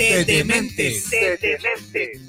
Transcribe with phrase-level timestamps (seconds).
[0.00, 1.10] Dementes.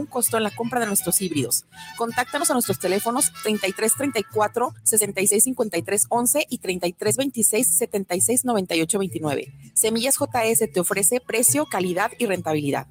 [0.05, 1.65] costo en la compra de nuestros híbridos.
[1.97, 9.53] Contáctanos a nuestros teléfonos 3334 6653 11 y 3326 76 98 29.
[9.73, 12.87] Semillas JS te ofrece precio, calidad y rentabilidad.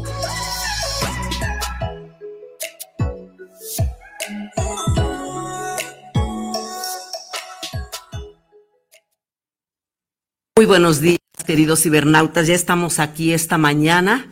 [10.61, 11.17] Muy buenos días,
[11.47, 12.45] queridos cibernautas.
[12.45, 14.29] Ya estamos aquí esta mañana,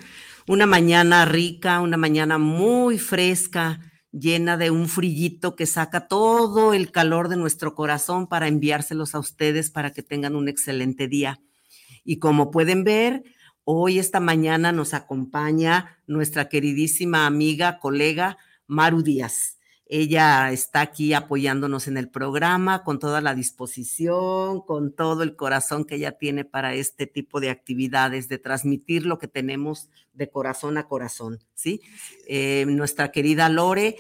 [0.48, 3.80] una mañana rica, una mañana muy fresca,
[4.12, 9.20] llena de un frillito que saca todo el calor de nuestro corazón para enviárselos a
[9.20, 11.42] ustedes para que tengan un excelente día.
[12.04, 13.24] Y como pueden ver,
[13.64, 18.38] hoy esta mañana nos acompaña nuestra queridísima amiga, colega
[18.68, 19.59] Maru Díaz.
[19.92, 25.84] Ella está aquí apoyándonos en el programa con toda la disposición, con todo el corazón
[25.84, 30.78] que ella tiene para este tipo de actividades, de transmitir lo que tenemos de corazón
[30.78, 31.82] a corazón, ¿sí?
[32.28, 33.96] Eh, nuestra querida Lore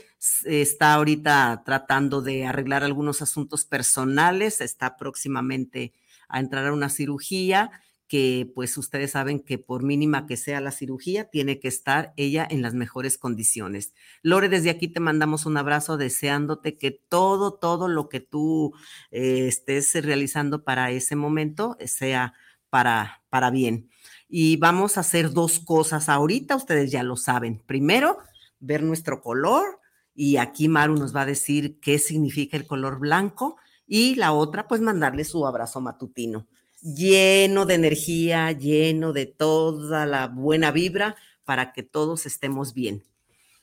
[0.45, 5.93] está ahorita tratando de arreglar algunos asuntos personales, está próximamente
[6.27, 7.71] a entrar a una cirugía
[8.09, 12.45] que pues ustedes saben que por mínima que sea la cirugía, tiene que estar ella
[12.49, 13.93] en las mejores condiciones.
[14.23, 18.73] Lore, desde aquí te mandamos un abrazo deseándote que todo, todo lo que tú
[19.11, 22.33] eh, estés realizando para ese momento sea
[22.71, 23.91] para, para bien.
[24.27, 27.61] Y vamos a hacer dos cosas ahorita, ustedes ya lo saben.
[27.67, 28.17] Primero,
[28.59, 29.79] ver nuestro color
[30.15, 34.67] y aquí Maru nos va a decir qué significa el color blanco y la otra,
[34.67, 36.47] pues mandarle su abrazo matutino
[36.81, 43.03] lleno de energía, lleno de toda la buena vibra para que todos estemos bien.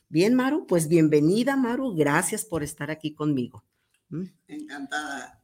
[0.09, 1.95] Bien, Maru, pues bienvenida, Maru.
[1.95, 3.63] Gracias por estar aquí conmigo.
[4.09, 4.23] ¿Mm?
[4.47, 5.41] Encantada.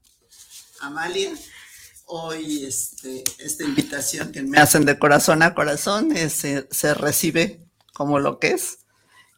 [0.79, 1.31] Amalia,
[2.05, 8.19] hoy este, esta invitación que me hacen de corazón a corazón se, se recibe como
[8.19, 8.79] lo que es.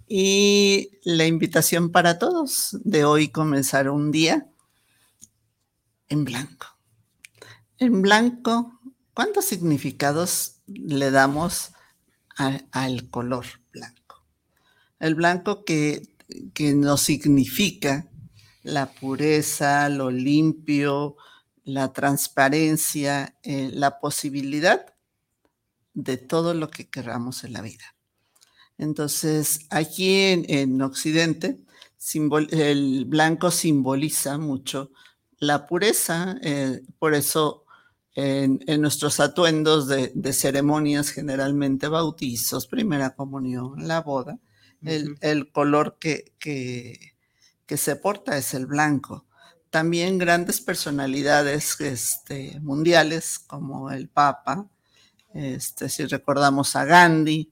[0.08, 4.48] Y la invitación para todos de hoy comenzar un día
[6.08, 6.75] en blanco.
[7.90, 8.80] Blanco,
[9.14, 11.72] ¿cuántos significados le damos
[12.38, 14.26] al color blanco?
[15.00, 16.16] El blanco que,
[16.54, 18.08] que nos significa
[18.64, 21.18] la pureza, lo limpio,
[21.66, 24.86] la transparencia, eh, la posibilidad
[25.94, 27.96] de todo lo que queramos en la vida.
[28.78, 31.64] Entonces, aquí en, Occidente,
[32.52, 34.92] el blanco simboliza mucho
[35.38, 37.65] la pureza, eh, por eso
[38.16, 44.40] en, nuestros atuendos de, ceremonias, generalmente bautizos, primera comunión, la boda,
[44.82, 49.26] el, color que, que, se porta es el blanco.
[49.70, 54.70] También grandes personalidades este, mundiales como el Papa,
[55.34, 57.52] este, si recordamos a Gandhi,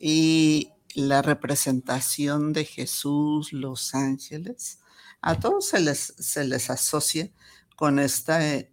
[0.00, 4.80] y la representación de Jesús, los ángeles,
[5.20, 7.30] a todos se les, se les asocia
[7.76, 8.70] con este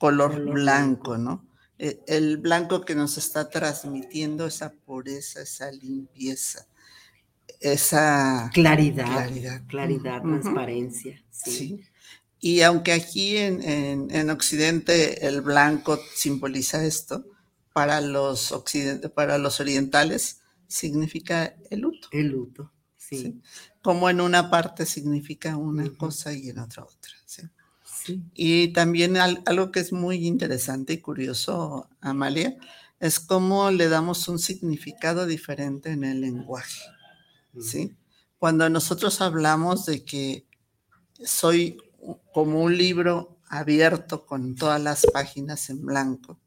[0.00, 1.46] color, blanco, ¿no?
[1.78, 6.66] E, el blanco que nos está transmitiendo esa pureza, esa limpieza,
[7.60, 11.22] esa claridad, claridad, transparencia.
[11.30, 11.84] Sí.
[12.40, 17.26] Y aunque aquí en, en, Occidente el blanco simboliza esto,
[17.74, 18.54] para los,
[19.14, 22.08] para los orientales significa el luto.
[22.12, 23.38] El luto, sí.
[23.82, 27.12] Como en una parte significa una cosa y en otra otra.
[27.26, 27.42] ¿sí?
[28.34, 32.56] Y también algo que es muy interesante y curioso, Amalia,
[33.00, 36.82] es cómo le damos un significado diferente en el lenguaje.
[37.58, 37.96] ¿sí?
[38.38, 40.46] Cuando nosotros hablamos de que
[41.24, 41.78] soy
[42.32, 46.38] como un libro abierto con todas las páginas en blanco,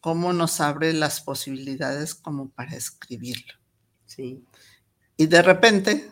[0.00, 3.54] cómo nos abre las posibilidades como para escribirlo.
[4.06, 4.44] Sí.
[5.16, 6.10] Y de repente,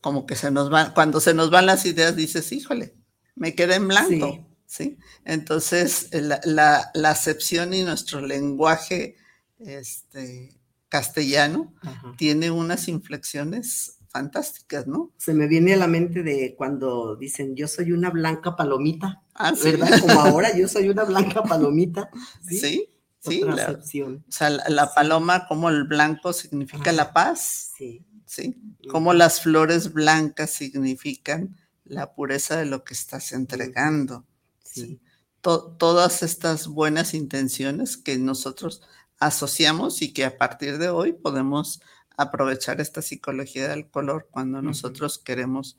[0.00, 2.94] como que se nos van, cuando se nos van las ideas, dices, híjole,
[3.40, 4.46] me quedé en blanco.
[4.66, 4.98] Sí.
[5.24, 6.10] Entonces,
[6.44, 9.16] la, acepción y nuestro lenguaje
[9.58, 10.54] este,
[10.90, 11.74] castellano
[12.18, 15.10] tiene unas inflexiones fantásticas, ¿no?
[15.16, 19.54] Se me viene a la mente de cuando dicen, yo soy una blanca palomita, ah,
[19.64, 20.00] ¿verdad?
[20.00, 22.10] Como ahora, yo soy una blanca palomita.
[22.46, 22.90] Sí,
[23.20, 23.40] sí.
[23.40, 27.72] la, o sea, la, paloma como el blanco significa la paz.
[27.78, 28.04] Sí.
[28.26, 28.54] Sí.
[28.90, 31.56] Como las flores blancas significan
[31.90, 34.24] la pureza de lo que estás entregando.
[34.64, 35.00] Sí.
[35.42, 38.82] todas estas buenas intenciones que nosotros
[39.18, 41.80] asociamos y que a partir de hoy podemos
[42.16, 45.78] aprovechar esta psicología del color cuando nosotros queremos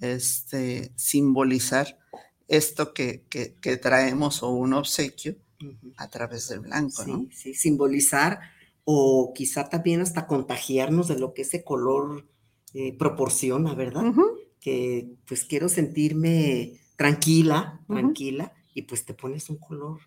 [0.00, 1.98] este, simbolizar
[2.48, 3.24] esto que,
[3.80, 5.36] traemos o un obsequio
[5.96, 7.28] a través del blanco, ¿no?
[7.30, 8.40] Sí, simbolizar
[8.84, 12.26] o quizá también hasta contagiarnos de lo que ese color
[12.74, 14.02] eh, proporciona, ¿verdad?
[14.62, 19.98] Que pues quiero sentirme tranquila, tranquila, y pues te pones un color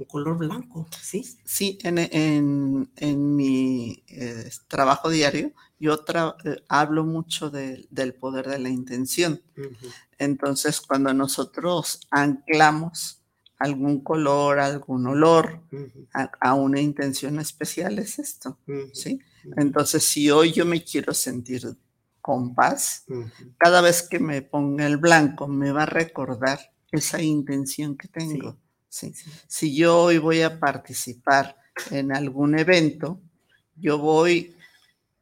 [0.00, 1.22] un color blanco, ¿sí?
[1.44, 6.04] Sí, en, mi eh, trabajo diario yo
[6.44, 9.42] eh, hablo mucho del poder de la intención.
[10.18, 13.22] Entonces, cuando nosotros anclamos
[13.58, 15.62] algún color, algún olor
[16.12, 18.58] a, una intención especial, es esto,
[18.92, 19.20] ¿sí?
[19.56, 21.66] Entonces, si hoy yo me quiero sentir
[22.30, 23.06] con paz,
[23.58, 26.60] cada vez que me ponga el blanco me va a recordar
[26.92, 28.56] esa intención que tengo.
[29.48, 31.56] Si yo hoy voy a participar
[31.90, 33.20] en algún evento,
[33.74, 34.54] yo voy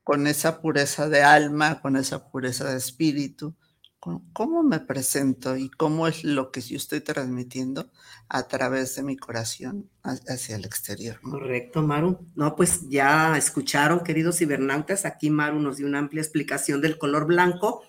[0.05, 3.55] con esa pureza de alma, con esa pureza de espíritu,
[4.33, 7.91] cómo me presento y cómo es lo que yo estoy transmitiendo
[8.29, 11.21] a través de mi corazón hacia el exterior.
[11.21, 12.19] Correcto, Maru.
[12.35, 17.27] No, pues ya escucharon, queridos cibernautas, aquí Maru nos dio una amplia explicación del color
[17.27, 17.83] blanco.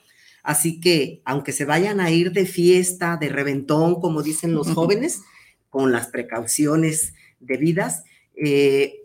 [0.44, 5.22] Así que, aunque se vayan a ir de fiesta, de reventón, como dicen los jóvenes,
[5.70, 8.04] con las precauciones debidas,
[8.36, 9.00] eh,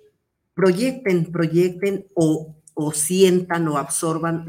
[0.54, 2.54] proyecten, proyecten o,
[2.92, 4.44] sientan o absorban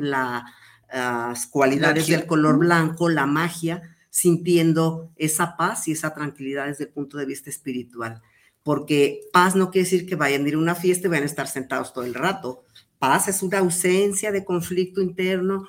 [0.92, 6.90] las cualidades del color blanco, la magia, sintiendo esa paz y esa tranquilidad desde el
[6.92, 8.22] punto de vista espiritual.
[8.64, 11.28] Porque paz no quiere decir que vayan a ir a una fiesta y vayan a
[11.28, 12.64] estar sentados todo el rato.
[12.98, 15.68] Paz es una ausencia de conflicto interno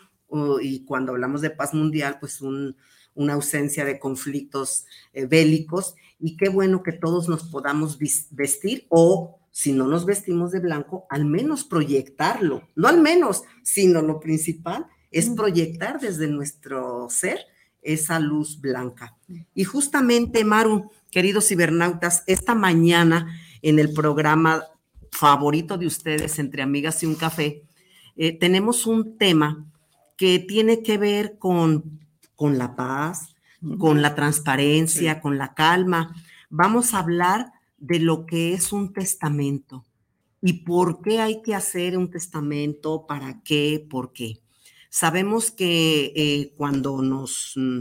[0.60, 6.48] y cuando hablamos de paz mundial, pues una ausencia de conflictos eh, bélicos y qué
[6.48, 7.98] bueno que todos nos podamos
[8.30, 14.02] vestir o si no nos vestimos de blanco, al menos proyectarlo, no al menos, sino
[14.02, 17.38] lo principal es proyectar desde nuestro ser
[17.80, 19.16] esa luz blanca.
[19.54, 24.64] Y justamente, Maru, queridos cibernautas, esta mañana en el programa
[25.10, 27.62] favorito de ustedes, Entre Amigas y un Café,
[28.16, 29.64] eh, tenemos un tema
[30.18, 31.98] que tiene que ver con,
[32.34, 33.34] con la paz,
[33.78, 36.14] con la transparencia, con la calma.
[36.50, 39.82] Vamos a hablar de lo que es un testamento
[40.42, 44.40] y por qué hay que hacer un testamento, para qué, por qué.
[44.98, 47.80] Sabemos que eh, cuando nos mm,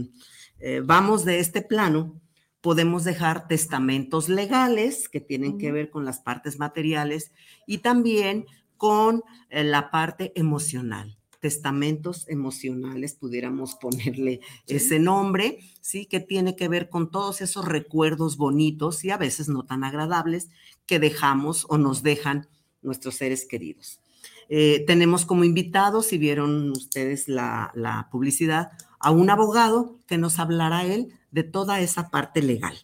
[0.60, 2.20] eh, vamos de este plano,
[2.60, 7.32] podemos dejar testamentos legales que tienen que ver con las partes materiales
[7.66, 8.44] y también
[8.76, 16.04] con eh, la parte emocional testamentos emocionales, pudiéramos ponerle ese nombre, ¿sí?
[16.04, 20.48] Que tiene que ver con todos esos recuerdos bonitos y a veces no tan agradables
[20.84, 22.46] que dejamos o nos dejan
[22.82, 24.00] nuestros seres queridos.
[24.48, 30.84] Eh, tenemos como invitado, si vieron ustedes la, publicidad, a un abogado que nos hablará
[30.84, 32.76] él de toda esa parte legal.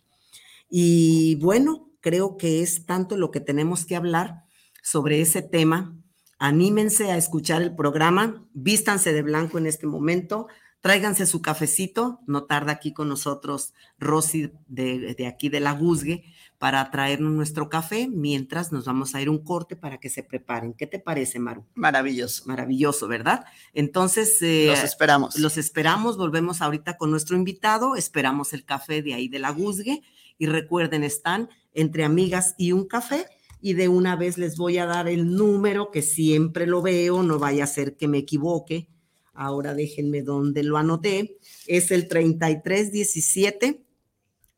[0.69, 4.45] Y bueno, creo que es tanto lo que tenemos que hablar
[4.83, 5.97] sobre ese tema
[6.45, 10.49] Anímense a escuchar el programa, vístanse de blanco en este momento,
[10.81, 16.25] tráiganse su cafecito, no tarda aquí con nosotros Rosy de, aquí de la Guzgue
[16.62, 20.75] para traernos nuestro café mientras nos vamos a ir un corte para que se preparen.
[20.75, 21.66] ¿Qué te parece, Maru?
[21.75, 22.45] Maravilloso.
[22.47, 23.45] Maravilloso, ¿verdad?
[23.75, 24.40] Entonces...
[24.42, 25.37] Eh, los esperamos.
[25.40, 30.02] Los esperamos, volvemos ahorita con nuestro invitado, esperamos el café de ahí de la Guzgue
[30.38, 33.26] y recuerden, están entre amigas y un café
[33.61, 37.40] y de una vez les voy a dar el número que siempre lo veo, no
[37.40, 38.88] vaya a ser que me equivoque.
[39.35, 41.38] Ahora déjenme donde lo anoté.
[41.66, 43.83] Es el 3317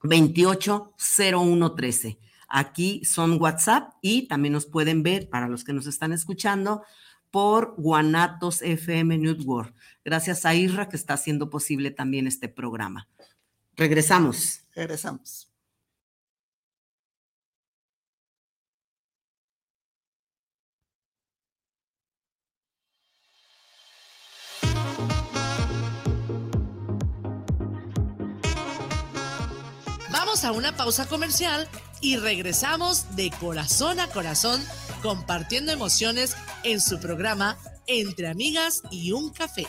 [0.04, 2.18] 280113.
[2.48, 6.84] Aquí son WhatsApp y también nos pueden ver, para los que nos están escuchando,
[7.30, 9.74] por Guanatos FM Network.
[10.04, 13.08] Gracias a Isra que está haciendo posible también este programa.
[13.76, 14.60] Regresamos.
[14.72, 15.53] Regresamos.
[30.42, 31.68] A una pausa comercial
[32.00, 34.60] y regresamos de corazón a corazón
[35.00, 39.68] compartiendo emociones en su programa Entre Amigas y un Café.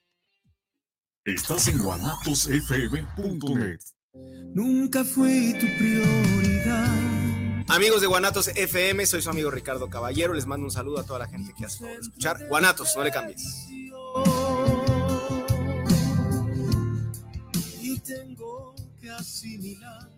[1.23, 3.79] Estás en guanatosfm.net.
[4.55, 6.87] Nunca fui tu prioridad.
[7.67, 10.33] Amigos de Guanatos FM, soy su amigo Ricardo Caballero.
[10.33, 12.47] Les mando un saludo a toda la gente que hace escuchar.
[12.47, 13.67] Guanatos, no le cambies.
[17.83, 20.09] Y tengo que asimilar.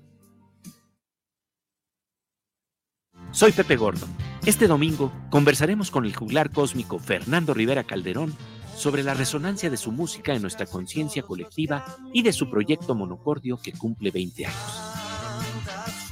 [3.31, 4.07] Soy Pepe Gordo.
[4.45, 8.37] Este domingo conversaremos con el juglar cósmico Fernando Rivera Calderón
[8.75, 13.57] sobre la resonancia de su música en nuestra conciencia colectiva y de su proyecto Monocordio
[13.57, 14.93] que cumple 20 años.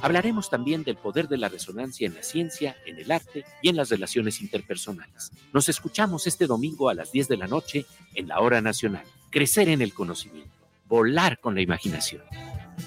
[0.02, 3.76] Hablaremos también del poder de la resonancia en la ciencia, en el arte y en
[3.76, 5.32] las relaciones interpersonales.
[5.54, 9.04] Nos escuchamos este domingo a las 10 de la noche en la Hora Nacional.
[9.30, 10.52] Crecer en el conocimiento,
[10.88, 12.24] volar con la imaginación.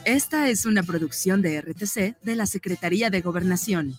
[0.05, 3.99] Esta es una producción de RTC de la Secretaría de Gobernación.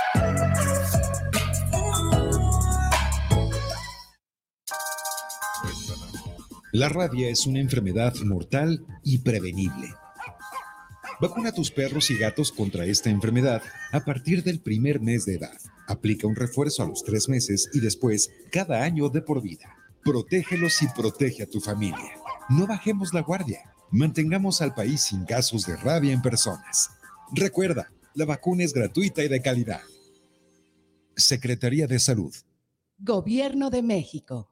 [6.73, 9.93] La rabia es una enfermedad mortal y prevenible.
[11.19, 13.61] Vacuna a tus perros y gatos contra esta enfermedad
[13.91, 15.57] a partir del primer mes de edad.
[15.87, 19.75] Aplica un refuerzo a los tres meses y después cada año de por vida.
[20.03, 22.17] Protégelos y protege a tu familia.
[22.47, 23.73] No bajemos la guardia.
[23.91, 26.89] Mantengamos al país sin casos de rabia en personas.
[27.33, 29.81] Recuerda, La vacuna es gratuita y de calidad.
[31.15, 32.33] Secretaría de Salud.
[32.97, 34.50] Gobierno de México.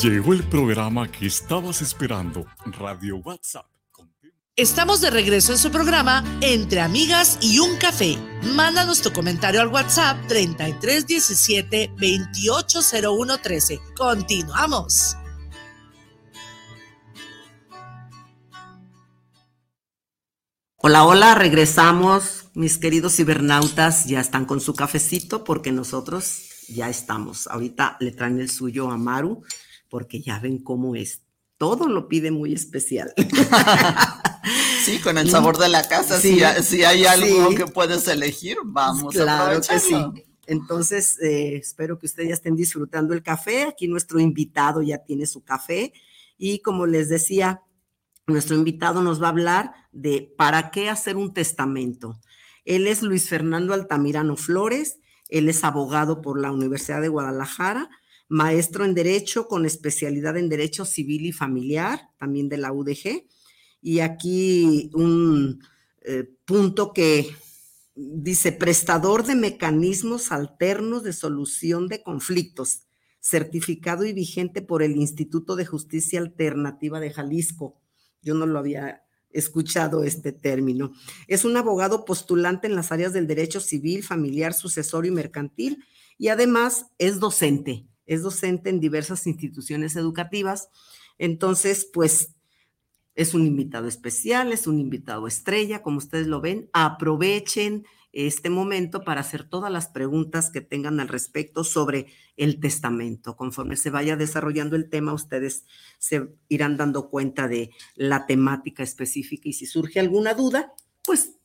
[0.00, 2.46] Llegó el programa que estabas esperando,
[2.78, 3.66] Radio WhatsApp.
[4.56, 8.18] Estamos de regreso en su programa Entre Amigas y un Café.
[8.54, 13.80] Mándanos tu comentario al WhatsApp 3317 280113.
[13.96, 15.16] Continuamos.
[20.76, 22.50] Hola, hola, regresamos.
[22.54, 27.46] Mis queridos cibernautas ya están con su cafecito porque nosotros ya estamos.
[27.46, 29.42] Ahorita le traen el suyo a Maru
[29.94, 31.22] porque ya ven cómo es.
[31.56, 33.14] Todo lo pide muy especial.
[34.84, 39.60] Sí, con el sabor de la casa, si, hay algo que puedes elegir, vamos claro
[39.62, 39.94] que sí.
[40.46, 43.62] Entonces, eh, espero que ustedes ya estén disfrutando el café.
[43.62, 45.94] Aquí nuestro invitado ya tiene su café.
[46.36, 47.62] Y como les decía,
[48.26, 52.20] nuestro invitado nos va a hablar de para qué hacer un testamento.
[52.64, 54.98] Él es Luis Fernando Altamirano Flores.
[55.28, 57.88] Él es abogado por la Universidad de Guadalajara,
[58.28, 63.26] maestro en Derecho con especialidad en Derecho Civil y Familiar, también de la UDG
[63.84, 65.62] y aquí un
[66.00, 67.36] eh, punto que
[67.94, 72.86] dice prestador de mecanismos alternos de solución de conflictos,
[73.20, 77.78] certificado y vigente por el Instituto de Justicia Alternativa de Jalisco.
[78.22, 80.92] Yo no lo había escuchado este término.
[81.28, 85.84] Es un abogado postulante en las áreas del derecho civil, familiar, sucesorio y mercantil
[86.16, 90.68] y además es docente, es docente en diversas instituciones educativas.
[91.18, 92.34] Entonces, pues
[93.14, 96.68] es un invitado especial, es un invitado estrella, como ustedes lo ven.
[96.72, 102.06] Aprovechen este momento para hacer todas las preguntas que tengan al respecto sobre
[102.36, 103.36] el testamento.
[103.36, 105.64] Conforme se vaya desarrollando el tema, ustedes
[105.98, 110.72] se irán dando cuenta de la temática específica y si surge alguna duda,
[111.04, 111.36] pues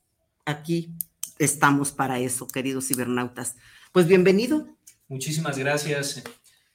[0.46, 0.94] aquí
[1.40, 3.56] estamos para eso, queridos cibernautas.
[3.92, 4.68] Pues bienvenido.
[5.08, 6.24] Muchísimas gracias.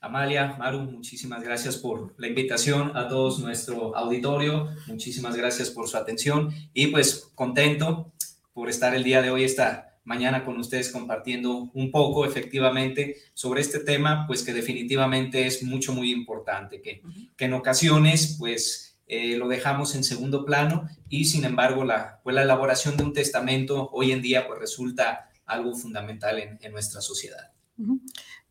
[0.04, 5.96] Amalia, Maru, muchísimas gracias por la invitación a todos nuestro auditorio, muchísimas gracias por su
[5.96, 8.12] atención y pues contento
[8.52, 13.62] por estar el día de hoy, esta mañana con ustedes compartiendo un poco efectivamente sobre
[13.62, 17.00] este tema, pues que definitivamente es mucho, muy importante, que,
[17.34, 22.36] que en ocasiones pues eh, lo dejamos en segundo plano y sin embargo la, pues,
[22.36, 27.00] la elaboración de un testamento hoy en día pues resulta algo fundamental en, en nuestra
[27.00, 27.54] sociedad.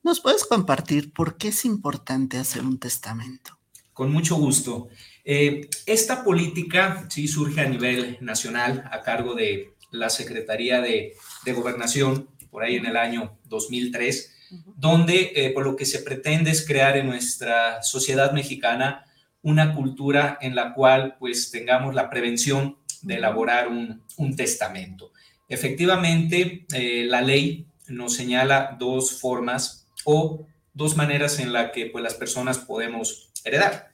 [0.03, 3.57] ¿Nos puedes compartir por qué es importante hacer un testamento?
[3.93, 4.89] Con mucho gusto.
[5.23, 11.15] Eh, esta política sí surge a nivel nacional a cargo de la Secretaría de,
[11.55, 14.35] Gobernación por ahí en el año 2003,
[14.75, 19.05] donde eh, por lo que se pretende es crear en nuestra sociedad mexicana
[19.41, 25.13] una cultura en la cual pues tengamos la prevención de elaborar un, testamento.
[25.47, 32.03] Efectivamente, eh, la ley nos señala dos formas o dos maneras en las que pues,
[32.03, 33.91] las personas podemos heredar.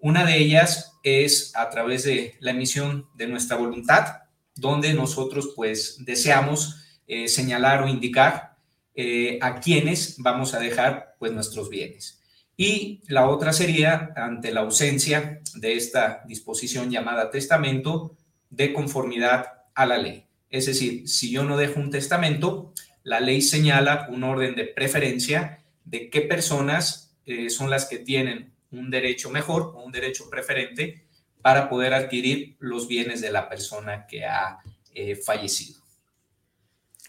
[0.00, 4.18] Una de ellas es a través de la emisión de nuestra voluntad,
[4.54, 8.56] donde nosotros pues deseamos eh, señalar o indicar
[8.94, 12.22] eh, a quienes vamos a dejar pues nuestros bienes.
[12.54, 18.14] Y la otra sería ante la ausencia de esta disposición llamada testamento
[18.50, 20.26] de conformidad a la ley.
[20.50, 25.58] Es decir, si yo no dejo un testamento, la ley señala un orden de preferencia
[25.84, 31.04] de qué personas eh, son las que tienen un derecho mejor o un derecho preferente
[31.42, 34.58] para poder adquirir los bienes de la persona que ha
[34.94, 35.80] eh, fallecido.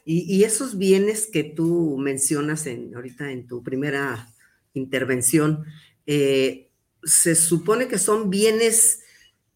[0.06, 4.28] Y, esos bienes que tú mencionas en, ahorita en tu primera
[4.74, 5.64] intervención,
[6.06, 6.68] eh,
[7.06, 9.03] se supone que son bienes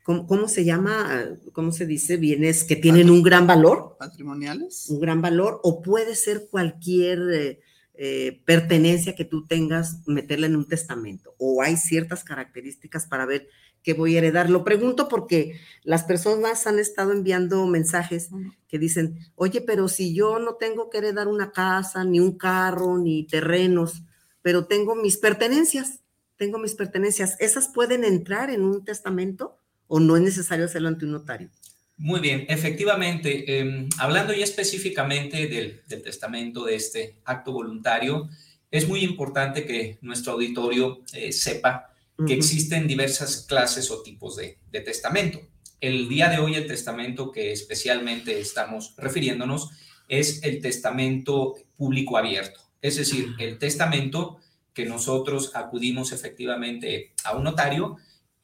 [0.08, 1.38] ¿Cómo, se llama?
[1.52, 2.15] ¿Cómo se dice?
[2.15, 3.98] Bienes que tienen un gran valor.
[4.00, 4.86] Patrimoniales.
[4.88, 5.60] Un gran valor.
[5.63, 7.60] O puede ser cualquier eh,
[7.96, 11.36] eh, pertenencia que tú tengas, meterla en un testamento.
[11.38, 13.50] O hay ciertas características para ver
[13.84, 14.50] qué voy a heredar.
[14.50, 18.30] Lo pregunto porque las personas han estado enviando mensajes
[18.70, 22.98] que dicen, oye, pero si yo no tengo que heredar una casa, ni un carro,
[22.98, 24.04] ni terrenos,
[24.41, 26.00] pero tengo mis pertenencias,
[26.38, 29.60] tengo mis pertenencias, ¿esas pueden entrar en un testamento?
[29.88, 31.50] O no es necesario hacerlo ante un notario?
[31.97, 38.30] Muy bien, efectivamente, em, hablando ya específicamente del, testamento, de este acto voluntario,
[38.69, 41.91] es muy importante que nuestro auditorio eh, sepa
[42.26, 45.39] que existen diversas clases o tipos de, de, testamento.
[45.80, 49.69] El día de hoy el testamento que especialmente estamos refiriéndonos
[50.08, 54.39] es el testamento público abierto, es decir, el testamento
[54.73, 57.97] que nosotros acudimos efectivamente a un notario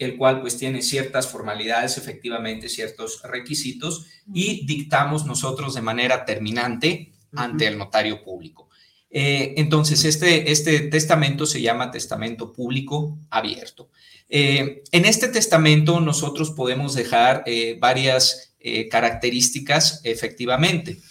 [0.03, 7.11] el cual pues tiene ciertas formalidades, efectivamente ciertos requisitos y dictamos nosotros de manera terminante
[7.35, 8.69] ante el notario público.
[9.15, 13.89] Eh, entonces, este, este testamento se llama testamento público abierto.
[14.27, 18.49] Eh, en este testamento nosotros podemos dejar eh, varias
[18.89, 21.01] características efectivamente.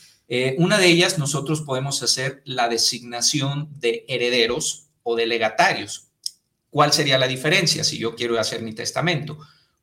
[0.57, 6.12] una de ellas, nosotros podemos hacer la designación de herederos o de legatarios.
[6.73, 9.37] ¿Cuál sería la diferencia si yo quiero hacer mi testamento?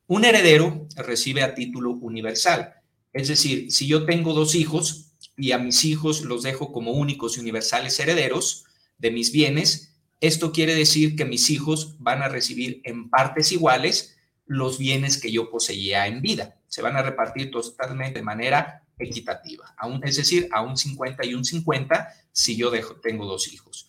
[0.08, 2.74] Un heredero recibe a título universal.
[3.12, 7.36] Es decir, si yo tengo dos hijos, y a mis hijos los dejo como únicos
[7.36, 8.64] y universales herederos
[8.98, 14.16] de mis bienes, esto quiere decir que mis hijos van a recibir en partes iguales
[14.46, 16.56] los bienes que yo poseía en vida.
[16.66, 21.44] Se van a repartir totalmente de manera equitativa, es decir, a un 50 y un
[21.44, 23.86] 50 si yo tengo dos hijos.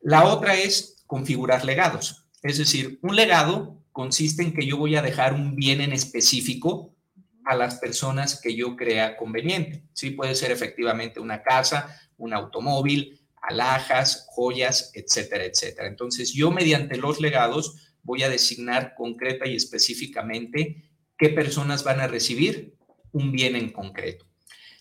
[0.00, 5.02] La otra es configurar legados, es decir, un legado consiste en que yo voy a
[5.02, 6.94] dejar un bien en específico
[7.44, 9.84] a las personas que yo crea conveniente.
[9.92, 15.88] Sí, puede ser efectivamente una casa, un automóvil, alhajas, joyas, etcétera, etcétera.
[15.88, 22.06] Entonces, yo mediante los legados voy a designar concreta y específicamente qué personas van a
[22.06, 22.76] recibir
[23.12, 24.26] un bien en concreto.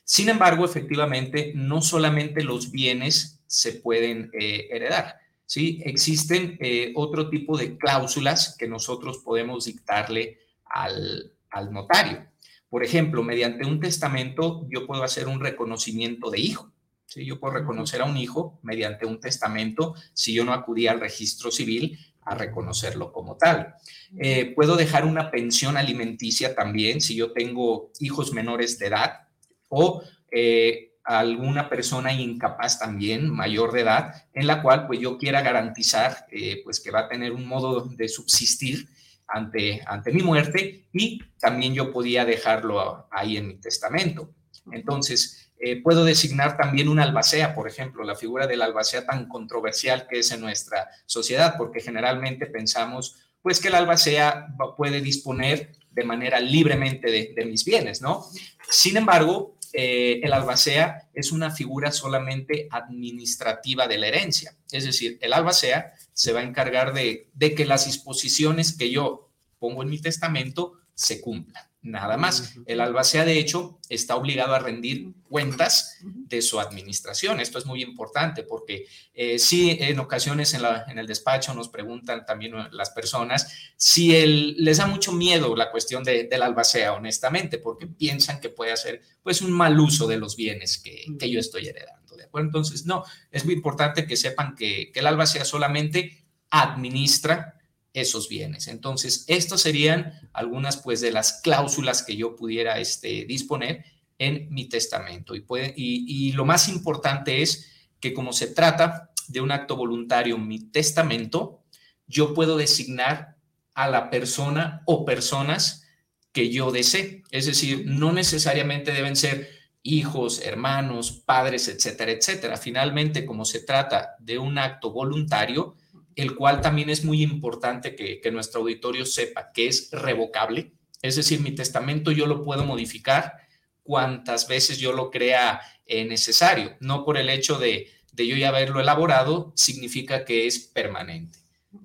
[0.03, 5.20] Sin embargo, efectivamente, no solamente los bienes se pueden eh, heredar,
[5.51, 5.81] ¿sí?
[5.83, 12.25] Existen eh, otro tipo de cláusulas que nosotros podemos dictarle al, al notario.
[12.69, 16.71] Por ejemplo, mediante un testamento yo puedo hacer un reconocimiento de hijo.
[17.05, 17.25] ¿sí?
[17.25, 21.51] Yo puedo reconocer a un hijo mediante un testamento si yo no acudí al registro
[21.51, 23.75] civil a reconocerlo como tal.
[24.17, 29.27] Eh, puedo dejar una pensión alimenticia también si yo tengo hijos menores de edad
[29.67, 35.41] o eh, alguna persona incapaz también, mayor de edad, en la cual pues yo quiera
[35.41, 38.87] garantizar eh, pues que va a tener un modo de subsistir
[39.27, 44.29] ante, ante mi muerte y también yo podía dejarlo ahí en mi testamento.
[44.71, 50.07] Entonces, eh, puedo designar también un albacea, por ejemplo, la figura del albacea tan controversial
[50.07, 56.03] que es en nuestra sociedad, porque generalmente pensamos, pues que el albacea puede disponer de
[56.03, 58.25] manera libremente de, mis bienes, ¿no?
[58.69, 65.17] Sin embargo, eh, el albacea es una figura solamente administrativa de la herencia, es decir,
[65.21, 69.29] el albacea se va a encargar de, que las disposiciones que yo
[69.59, 71.63] pongo en mi testamento se cumplan.
[71.83, 72.55] Nada más.
[72.67, 77.39] El albacea, de hecho, está obligado a rendir cuentas de su administración.
[77.39, 81.69] Esto es muy importante porque eh, sí, en ocasiones en, la, en, el despacho nos
[81.69, 84.11] preguntan también las personas si
[84.57, 89.01] les da mucho miedo la cuestión de, del albacea, honestamente, porque piensan que puede hacer
[89.23, 92.01] pues un mal uso de los bienes que, que yo estoy heredando.
[92.39, 97.60] Entonces, no, es muy importante que sepan que, el albacea solamente administra
[97.93, 98.67] esos bienes.
[98.67, 103.85] Entonces, estas serían algunas pues de las cláusulas que yo pudiera este, disponer
[104.17, 105.35] en mi testamento.
[105.35, 110.37] Y, puede, y, lo más importante es que como se trata de un acto voluntario,
[110.37, 111.63] mi testamento,
[112.07, 113.37] yo puedo designar
[113.73, 115.87] a la persona o personas
[116.31, 117.23] que yo desee.
[117.31, 119.49] Es decir, no necesariamente deben ser
[119.83, 122.57] hijos, hermanos, padres, etcétera, etcétera.
[122.57, 125.75] Finalmente, como se trata de un acto voluntario,
[126.15, 131.39] el cual también es muy importante que, nuestro auditorio sepa que es revocable, es decir,
[131.39, 133.37] mi testamento yo lo puedo modificar
[133.83, 138.79] cuantas veces yo lo crea eh, necesario, no por el hecho de, yo ya haberlo
[138.79, 141.39] elaborado, significa que es permanente.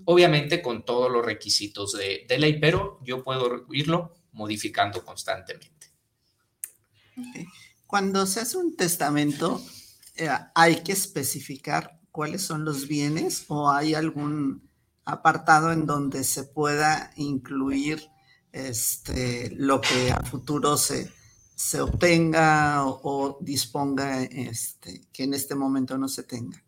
[0.05, 5.93] Obviamente con todos los requisitos de, ley, pero yo puedo irlo modificando constantemente.
[7.87, 9.63] Cuando se hace un testamento,
[10.17, 14.67] eh, hay que especificar cuáles son los bienes o hay algún
[15.05, 18.03] apartado en donde se pueda incluir
[18.53, 21.13] este, lo que a futuro se,
[21.55, 26.65] se obtenga o, disponga este, que en este momento no se tenga.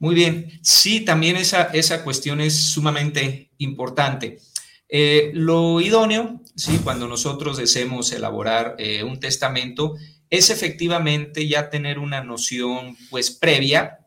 [0.00, 4.40] Muy bien, sí, también esa, esa cuestión es sumamente importante.
[4.88, 9.94] Eh, lo idóneo, sí, cuando nosotros deseemos elaborar eh, un testamento,
[10.30, 13.99] es efectivamente ya tener una noción pues previa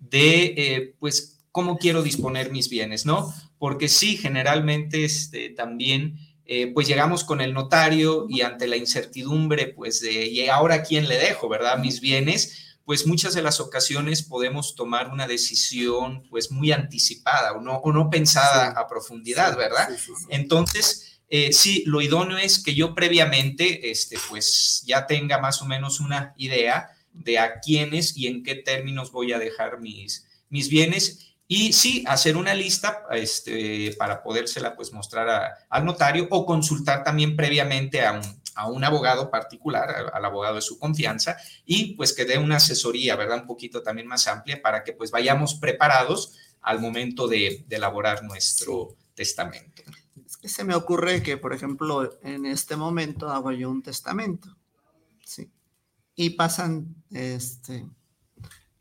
[0.00, 3.34] de eh, pues cómo quiero disponer mis bienes, ¿no?
[3.58, 9.66] Porque sí, generalmente este, también eh, pues llegamos con el notario y ante la incertidumbre
[9.66, 11.78] pues de, ¿y ahora quién le dejo, verdad?
[11.78, 17.60] Mis bienes, pues muchas de las ocasiones podemos tomar una decisión pues muy anticipada o
[17.60, 19.90] no, o no pensada a profundidad, ¿verdad?
[20.30, 25.66] Entonces, eh, sí, lo idóneo es que yo previamente, este, pues ya tenga más o
[25.66, 26.88] menos una idea
[27.24, 32.04] de a quiénes y en qué términos voy a dejar mis, mis bienes y sí,
[32.06, 38.12] hacer una lista este, para podérsela pues mostrar al notario o consultar también previamente a
[38.12, 42.56] un, a un abogado particular, al, abogado de su confianza, y pues que dé una
[42.56, 43.40] asesoría, ¿verdad?
[43.40, 48.96] Un poquito también más amplia para que pues vayamos preparados al momento de, elaborar nuestro
[49.14, 49.82] testamento.
[50.26, 54.54] Es que se me ocurre que, por ejemplo, en este momento hago yo un testamento.
[56.20, 57.86] Y pasan, este,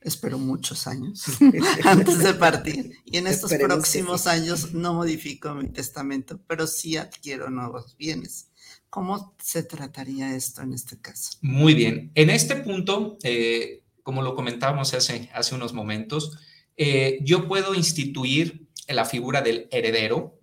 [0.01, 1.23] espero muchos años
[1.83, 2.93] antes de partir.
[3.05, 8.47] Y en estos próximos años no modifico mi testamento, pero sí adquiero nuevos bienes.
[8.89, 11.37] ¿Cómo se trataría esto en este caso?
[11.41, 12.11] Muy bien.
[12.15, 16.39] En este punto, eh, como lo comentábamos hace, hace unos momentos,
[16.75, 20.39] eh, yo puedo instituir la figura del heredero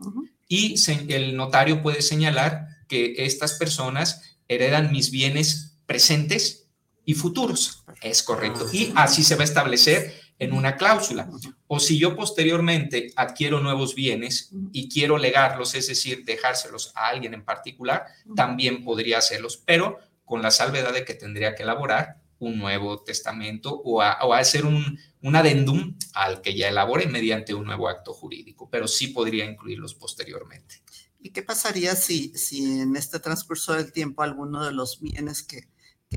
[0.46, 0.76] y
[1.08, 6.63] el notario puede señalar que estas personas heredan mis bienes presentes
[7.04, 7.84] y futuros.
[8.02, 8.66] Es correcto.
[8.72, 11.28] Y así se va a establecer en una cláusula.
[11.66, 17.34] O si yo posteriormente adquiero nuevos bienes y quiero legarlos, es decir, dejárselos a alguien
[17.34, 22.58] en particular, también podría hacerlos, pero con la salvedad de que tendría que elaborar un
[22.58, 28.12] nuevo testamento o, hacer un, un adendum al que ya elabore mediante un nuevo acto
[28.12, 30.82] jurídico, pero sí podría incluirlos posteriormente.
[31.20, 35.68] ¿Y qué pasaría si, si en este transcurso del tiempo alguno de los bienes que,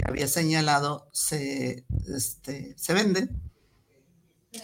[0.05, 3.29] había señalado se, este, se vende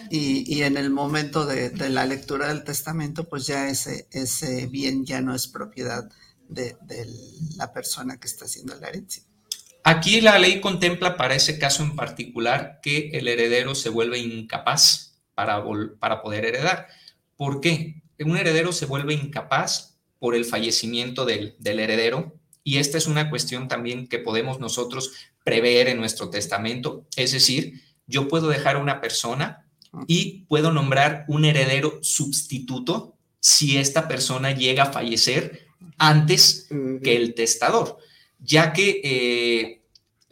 [0.09, 5.21] y, en el momento de, la lectura del testamento, pues ya ese, ese bien ya
[5.21, 6.09] no es propiedad
[6.47, 6.75] de,
[7.57, 9.23] la persona que está haciendo la herencia.
[9.83, 15.21] Aquí la ley contempla para ese caso en particular que el heredero se vuelve incapaz
[15.35, 15.63] para,
[15.99, 16.87] para poder heredar.
[17.35, 18.01] ¿Por qué?
[18.19, 23.29] Un heredero se vuelve incapaz por el fallecimiento del, del heredero y esta es una
[23.29, 25.11] cuestión también que podemos nosotros
[25.43, 27.05] prever en nuestro testamento.
[27.15, 29.65] Es decir, yo puedo dejar a una persona
[30.07, 36.67] y puedo nombrar un heredero sustituto si esta persona llega a fallecer antes
[37.03, 37.97] que el testador,
[38.39, 39.81] ya que eh,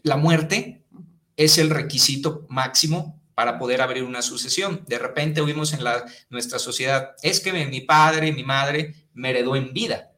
[0.02, 0.84] la muerte
[1.36, 4.84] es el requisito máximo para poder abrir una sucesión.
[4.88, 9.56] De repente oímos en la, nuestra sociedad, es que mi padre, mi madre me heredó
[9.56, 10.11] en vida.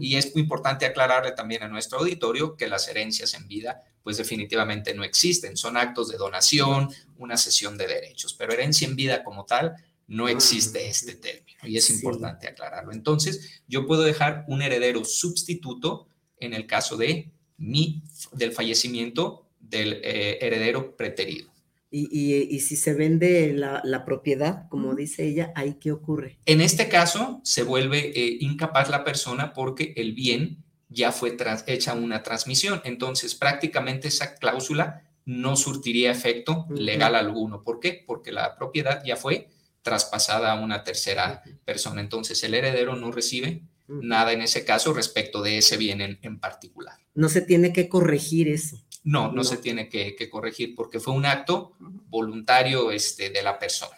[0.00, 4.16] Y es muy importante aclararle también a nuestro auditorio que las herencias en vida pues
[4.16, 5.56] definitivamente no existen.
[5.56, 9.76] Son actos de donación, una cesión de derechos, pero herencia en vida como tal
[10.08, 12.92] no existe este término y es importante aclararlo.
[12.92, 20.00] Entonces, yo puedo dejar un heredero sustituto en el caso de mi, del fallecimiento del
[20.02, 21.51] eh, heredero preterido.
[21.94, 26.38] Y, si se vende la, propiedad, como dice ella, ¿ahí qué ocurre?
[26.46, 31.92] En este caso, se vuelve eh, incapaz la persona porque el bien ya fue hecha
[31.92, 32.80] una transmisión.
[32.84, 37.62] Entonces, prácticamente esa cláusula no surtiría efecto legal alguno.
[37.62, 38.02] ¿Por qué?
[38.06, 39.48] Porque la propiedad ya fue
[39.82, 42.00] traspasada a una tercera persona.
[42.00, 46.96] Entonces, el heredero no recibe nada en ese caso respecto de ese bien en, particular.
[47.14, 48.82] No se tiene que corregir eso.
[49.04, 51.72] No, no, se tiene que, corregir porque fue un acto
[52.08, 53.96] voluntario este, de la persona.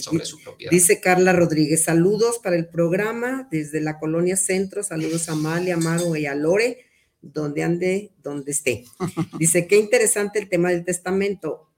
[0.00, 0.70] Sobre su propiedad.
[0.70, 6.16] Dice Carla Rodríguez, saludos para el programa desde la colonia Centro, saludos a Amalia, Amaro
[6.16, 6.86] y a Lore,
[7.20, 8.84] donde ande, donde esté.
[9.38, 11.68] Dice, qué interesante el tema del testamento.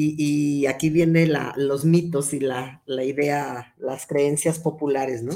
[0.00, 5.34] Y, aquí vienen los mitos y la, idea, las creencias populares, ¿no?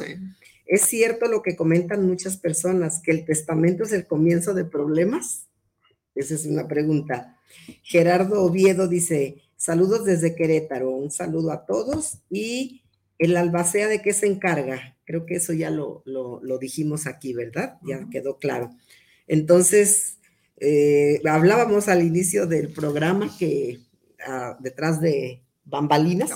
[0.67, 5.49] ¿Es cierto lo que comentan muchas personas, que el testamento es el comienzo de problemas?
[6.15, 7.39] Esa es una pregunta.
[7.83, 12.83] Gerardo Oviedo dice, Saludos desde Querétaro, un saludo a todos y
[13.21, 14.97] el albacea de qué se encarga.
[15.05, 16.03] Creo que eso ya lo,
[16.61, 17.79] dijimos aquí, ¿verdad?
[17.87, 18.73] Ya quedó claro.
[19.29, 20.19] Entonces,
[20.57, 23.79] eh, hablábamos al inicio del programa que
[24.27, 26.33] ah, detrás de bambalinas,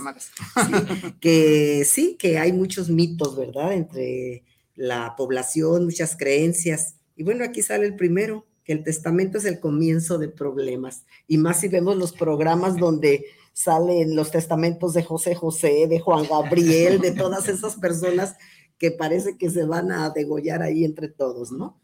[1.21, 3.73] que sí, que hay muchos mitos, ¿verdad?
[3.73, 4.45] Entre
[4.77, 6.95] la población, muchas creencias.
[7.17, 11.05] Y bueno, aquí sale el primero, que el testamento es el comienzo de problemas.
[11.29, 16.27] Y más si vemos los programas donde salen los testamentos de José José, de Juan
[16.29, 18.37] Gabriel, de todas esas personas
[18.77, 21.81] que parece que se van a degollar ahí entre todos, ¿no?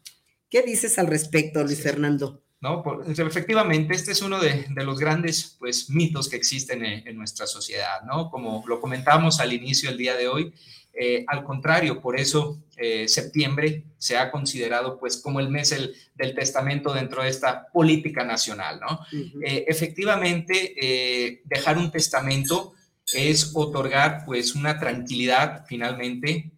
[0.49, 2.43] ¿Qué dices al respecto, Luis Fernando?
[2.59, 7.47] No, efectivamente, este es uno de, los grandes pues, mitos que existen en, en, nuestra
[7.47, 8.29] sociedad, ¿no?
[8.29, 10.53] Como lo comentamos al inicio del día de hoy,
[10.95, 16.35] eh, al contrario, por eso eh, septiembre se ha considerado pues como el mes del
[16.35, 18.99] testamento dentro de esta política nacional, ¿no?
[19.43, 22.73] Eh, efectivamente, dejar un testamento
[23.11, 26.51] es otorgar pues una tranquilidad finalmente,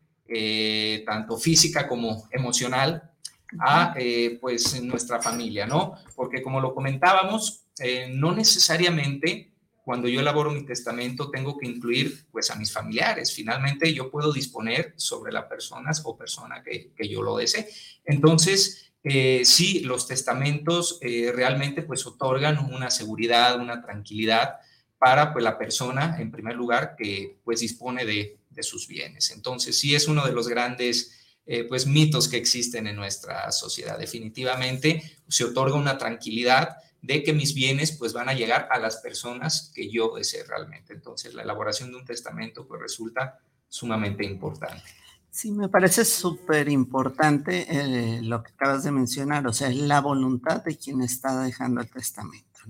[1.06, 3.12] tanto física como emocional,
[3.60, 3.96] a
[4.42, 5.96] pues nuestra familia, ¿no?
[6.16, 7.66] Porque como lo comentábamos,
[8.10, 9.55] no necesariamente
[9.86, 13.32] cuando yo elaboro mi testamento tengo que incluir pues a mis familiares.
[13.32, 17.70] Finalmente yo puedo disponer sobre las personas o persona que, que yo lo desee.
[18.04, 24.56] Entonces, eh, sí, los testamentos eh, realmente pues otorgan una seguridad, una tranquilidad
[24.98, 29.30] para pues la persona, en primer lugar, que pues dispone de, de sus bienes.
[29.30, 31.12] Entonces, sí es uno de los grandes
[31.46, 34.00] eh, pues mitos que existen en nuestra sociedad.
[34.00, 38.98] Definitivamente se otorga una tranquilidad de que mis bienes pues van a llegar a las
[38.98, 40.94] personas que yo desee realmente.
[40.94, 44.84] Entonces la elaboración de un testamento pues resulta sumamente importante.
[45.30, 50.00] Sí, me parece súper importante eh, lo que acabas de mencionar, o sea, es la
[50.00, 52.62] voluntad de quien está dejando el testamento.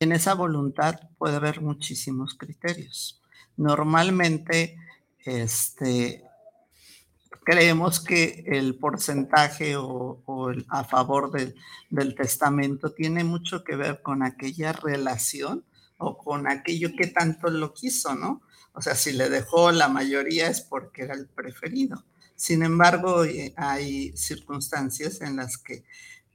[0.00, 3.20] En esa voluntad puede haber muchísimos criterios.
[3.56, 4.76] Normalmente,
[5.24, 6.24] este,
[7.44, 11.30] creemos que el porcentaje o, el, a favor
[11.90, 15.64] del testamento tiene mucho que ver con aquella relación
[15.98, 18.42] o con aquello que tanto lo quiso, ¿no?
[18.74, 22.04] O sea, si le dejó la mayoría es porque era el preferido.
[22.34, 25.84] Sin embargo, eh, hay circunstancias en las que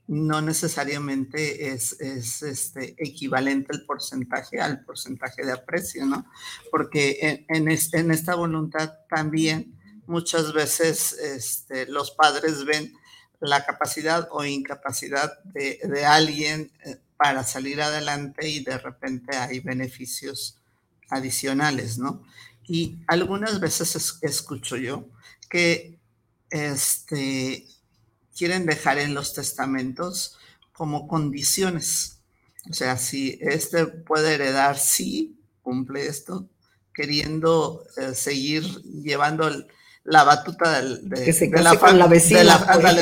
[0.08, 6.26] no necesariamente es, este, equivalente el porcentaje al porcentaje de aprecio, ¿no?
[6.72, 9.77] Porque en, en esta voluntad también
[10.08, 12.94] muchas veces este, los padres ven
[13.40, 20.58] la capacidad o incapacidad de, alguien eh, para salir adelante y de repente hay beneficios
[21.10, 22.24] adicionales, ¿no?
[22.64, 25.06] Y algunas veces escucho yo
[25.50, 25.98] que
[26.50, 27.66] este,
[28.36, 30.38] quieren dejar en los testamentos
[30.74, 32.20] como condiciones.
[32.70, 36.50] O sea, si este puede heredar, sí, cumple esto,
[36.94, 39.68] queriendo eh, seguir llevando el,
[40.08, 42.58] la batuta del, de, que se de la, con la vecina.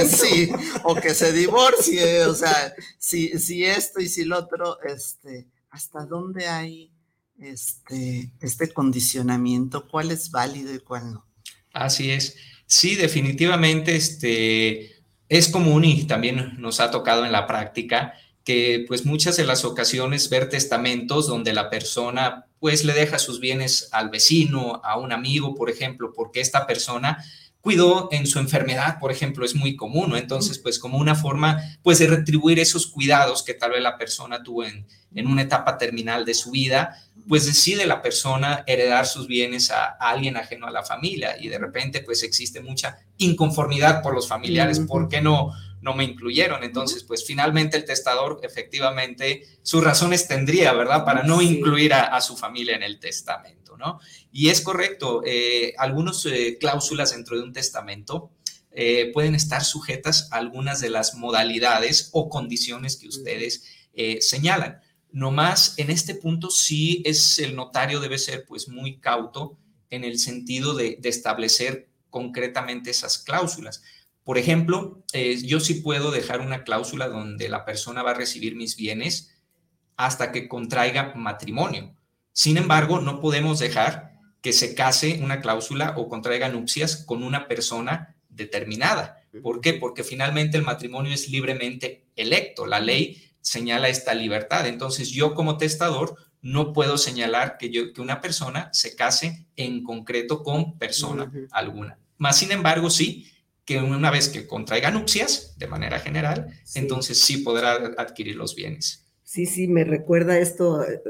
[0.08, 0.50] sí,
[0.84, 6.04] o que se divorcie, o sea, si, si esto y si lo otro, este, ¿hasta
[6.06, 6.91] dónde hay
[7.39, 9.88] este, este condicionamiento?
[9.88, 11.28] ¿Cuál es válido y cuál no?
[11.74, 12.38] Así es.
[12.65, 14.96] Sí, definitivamente este,
[15.30, 19.65] es común y también nos ha tocado en la práctica que pues muchas de las
[19.65, 25.12] ocasiones ver testamentos donde la persona pues le deja sus bienes al vecino, a un
[25.12, 27.23] amigo, por ejemplo, porque esta persona
[27.60, 31.97] cuidó en su enfermedad, por ejemplo, es muy común, Entonces, pues como una forma, pues
[31.97, 36.25] de retribuir esos cuidados que tal vez la persona tuvo en, en una etapa terminal
[36.25, 40.84] de su vida, pues decide la persona heredar sus bienes a, alguien ajeno a la
[40.84, 45.51] familia y de repente pues existe mucha inconformidad por los familiares, ¿por qué no,
[45.86, 46.63] no me incluyeron?
[46.63, 51.06] Entonces pues finalmente el testador efectivamente sus razones tendría, ¿verdad?
[51.06, 54.00] Para no incluir a, su familia en el testamento, ¿no?
[54.32, 58.32] Y es correcto, eh, algunas eh, cláusulas dentro de un testamento
[58.71, 63.63] eh, pueden estar sujetas a algunas de las modalidades o condiciones que ustedes
[64.19, 64.82] señalan.
[65.13, 69.58] No más, en este punto sí es el notario debe ser pues muy cauto
[69.89, 73.84] en el sentido de, establecer concretamente esas cláusulas.
[74.25, 78.55] Por ejemplo, eh, yo sí puedo dejar una cláusula donde la persona va a recibir
[78.55, 79.38] mis bienes
[79.97, 81.95] hasta que contraiga matrimonio.
[82.33, 87.47] Sin embargo, no podemos dejar que se case una cláusula o contraiga nupcias con una
[87.47, 89.21] persona determinada.
[89.43, 89.73] ¿Por qué?
[89.73, 92.65] Porque finalmente el matrimonio es libremente electo.
[92.65, 94.65] La ley señala esta libertad.
[94.65, 99.83] Entonces yo como testador no puedo señalar que, yo, que una persona se case en
[99.83, 101.99] concreto con persona alguna.
[102.17, 103.31] Más sin embargo, sí,
[103.65, 109.06] que una vez que contraiga nupcias, de manera general, entonces sí podrá adquirir los bienes.
[109.23, 111.01] Sí, sí, me recuerda esto, eh,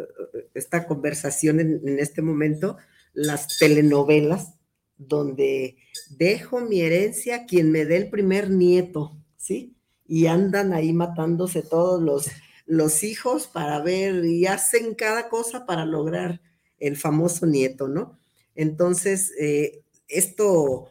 [0.54, 2.78] esta conversación en, en este momento,
[3.13, 4.54] las telenovelas,
[4.98, 5.76] donde
[6.12, 9.76] dejo mi herencia a quien me dé el primer nieto, ¿sí?
[10.08, 12.28] y andan ahí matándose todos los,
[12.65, 16.41] los hijos para ver y hacen cada cosa para lograr
[16.80, 18.18] el famoso nieto, ¿no?
[18.56, 20.89] Entonces, eh, esto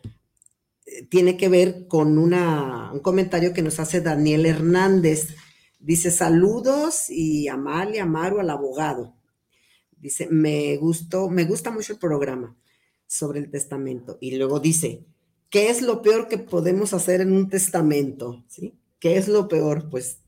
[1.11, 5.35] tiene que ver con una, un comentario que nos hace Daniel Hernández.
[5.79, 9.17] Dice, saludos y Amalia, Amaro, al abogado.
[9.97, 12.57] Dice, me gustó, me gusta mucho el programa
[13.07, 14.19] sobre el testamento.
[14.21, 15.05] Y luego dice,
[15.51, 18.45] ¿qué es lo peor que podemos hacer en un testamento?
[18.49, 18.75] ¿Sí?
[18.99, 19.89] ¿Qué es lo peor?
[19.91, 20.21] Pues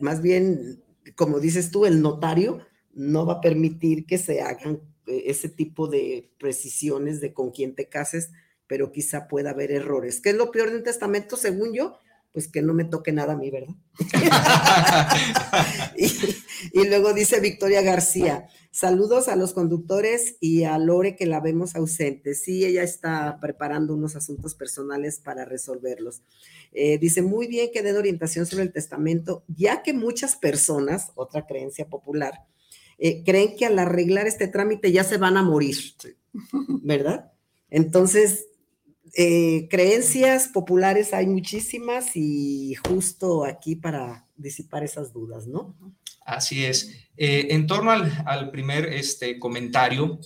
[0.00, 0.82] más bien,
[1.14, 2.60] como dices tú, el notario
[2.94, 7.74] no va a permitir que se hagan eh, ese tipo de precisiones de con quién
[7.74, 8.30] te cases,
[8.66, 10.20] pero quizá pueda haber errores.
[10.20, 11.96] ¿Qué es lo peor de un testamento, según yo?
[12.32, 13.74] Pues que no me toque nada a mí, ¿verdad?
[16.72, 21.76] y, luego dice Victoria García, Saludos a los conductores y a Lore que la vemos
[21.76, 22.34] ausente.
[22.34, 26.22] Sí, ella está preparando unos asuntos personales para resolverlos.
[26.72, 31.44] Eh, dice, muy bien que den orientación sobre el testamento, ya que muchas personas, otra
[31.44, 32.46] creencia popular,
[32.96, 35.76] eh, creen que al arreglar este trámite ya se van a morir,
[36.82, 37.30] ¿verdad?
[37.68, 38.46] Entonces,
[39.14, 45.74] eh, creencias populares hay muchísimas y justo aquí para disipar esas dudas, ¿no?
[46.24, 46.90] Así es.
[47.16, 50.18] Eh, en torno al, primer este, comentario,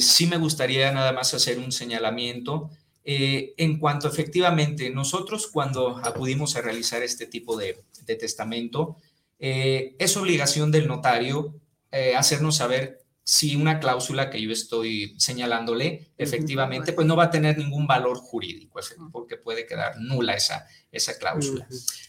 [0.00, 2.70] sí me gustaría nada más hacer un señalamiento
[3.04, 8.98] en cuanto efectivamente nosotros cuando acudimos a realizar este tipo de, de testamento,
[9.38, 11.54] es obligación del notario
[11.94, 17.30] eh, hacernos saber si una cláusula que yo estoy señalándole efectivamente, pues no va a
[17.30, 18.80] tener ningún valor jurídico,
[19.12, 21.66] porque puede quedar nula esa, esa cláusula.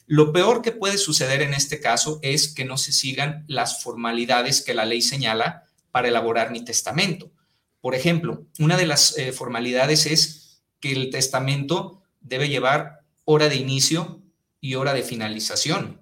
[0.08, 4.62] Lo peor que puede suceder en este caso es que no se sigan las formalidades
[4.62, 7.32] que la ley señala para elaborar mi testamento.
[7.80, 13.56] Por ejemplo, una de las eh, formalidades es que el testamento debe llevar hora de
[13.56, 14.24] inicio
[14.60, 16.02] y hora de finalización.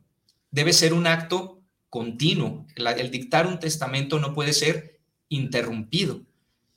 [0.52, 2.66] Debe ser un acto continuo.
[2.76, 4.91] el dictar un testamento no puede ser
[5.32, 6.22] interrumpido.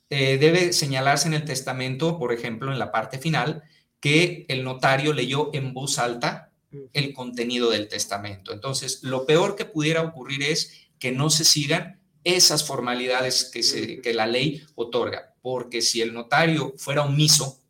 [0.09, 3.63] Eh, debe señalarse en el testamento, por ejemplo, en la parte final,
[3.99, 6.51] que el notario leyó en voz alta
[6.93, 8.53] el contenido del testamento.
[8.53, 14.01] Entonces, lo peor que pudiera ocurrir es que no se sigan esas formalidades que, se,
[14.01, 17.61] que la ley otorga, porque si el notario fuera omiso,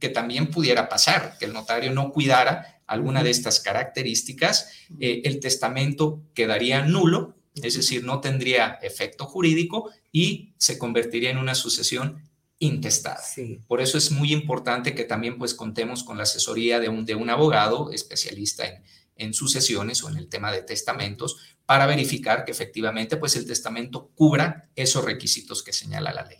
[0.00, 4.70] que también pudiera pasar, que el notario no cuidara alguna de estas características,
[5.00, 11.38] eh, el testamento quedaría nulo, es decir, no tendría efecto jurídico y se convertiría en
[11.38, 12.22] una sucesión
[12.58, 13.22] intestada.
[13.66, 17.14] Por eso es muy importante que también pues contemos con la asesoría de un, de
[17.14, 18.82] un abogado especialista en,
[19.16, 24.10] en sucesiones o en el tema de testamentos para verificar que efectivamente pues el testamento
[24.14, 26.38] cubra esos requisitos que señala la ley.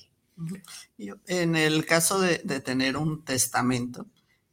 [1.26, 4.06] En el caso de, de tener un testamento,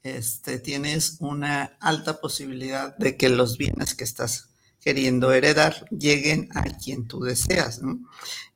[0.03, 4.48] este, tienes una alta posibilidad de que los bienes que estás
[4.81, 7.99] queriendo heredar lleguen a quien tú deseas, ¿no?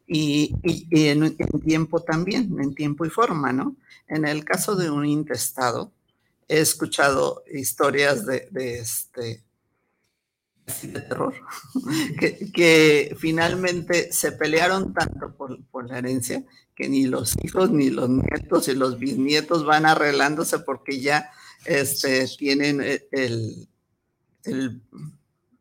[0.08, 0.54] Y,
[0.92, 3.76] en, tiempo también, en tiempo y forma, ¿no?
[4.08, 5.92] En el caso de un intestado,
[6.48, 9.44] he escuchado historias de, este
[10.82, 11.34] de terror,
[12.54, 16.44] que, finalmente se pelearon tanto por, por, la herencia
[16.76, 21.32] que ni los hijos, ni los nietos y los bisnietos van arreglándose porque ya
[21.66, 23.68] este, tienen e, el,
[24.44, 24.82] el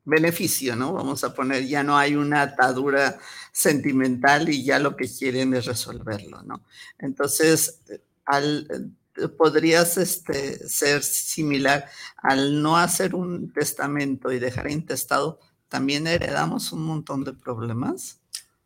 [0.05, 0.93] beneficio, ¿no?
[0.93, 3.19] Vamos a poner, ya no hay una atadura
[3.53, 6.65] sentimental y ya lo que quieren es resolverlo, ¿no?
[6.99, 7.81] Entonces,
[8.25, 8.95] al,
[9.37, 15.39] podrías este, ser similar al no hacer un testamento y dejar intestado,
[15.69, 18.21] también heredamos un montón de problemas.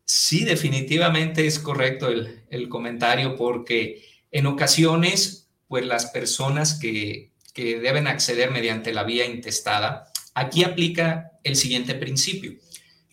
[0.05, 8.07] Sí, definitivamente es correcto el, comentario porque en ocasiones, pues las personas que, que deben
[8.07, 10.06] acceder mediante la vía intestada,
[10.37, 12.53] aquí aplica el siguiente principio.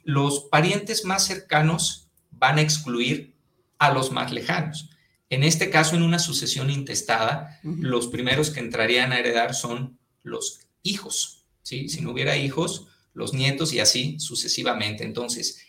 [0.03, 3.35] Los parientes más cercanos van a excluir
[3.79, 4.91] a los más lejanos.
[5.31, 10.61] En este caso, en una sucesión intestada, los primeros que entrarían a heredar son los
[10.83, 11.47] hijos.
[11.63, 11.89] ¿sí?
[11.89, 15.03] Si no hubiera hijos, los nietos y así sucesivamente.
[15.03, 15.61] Entonces,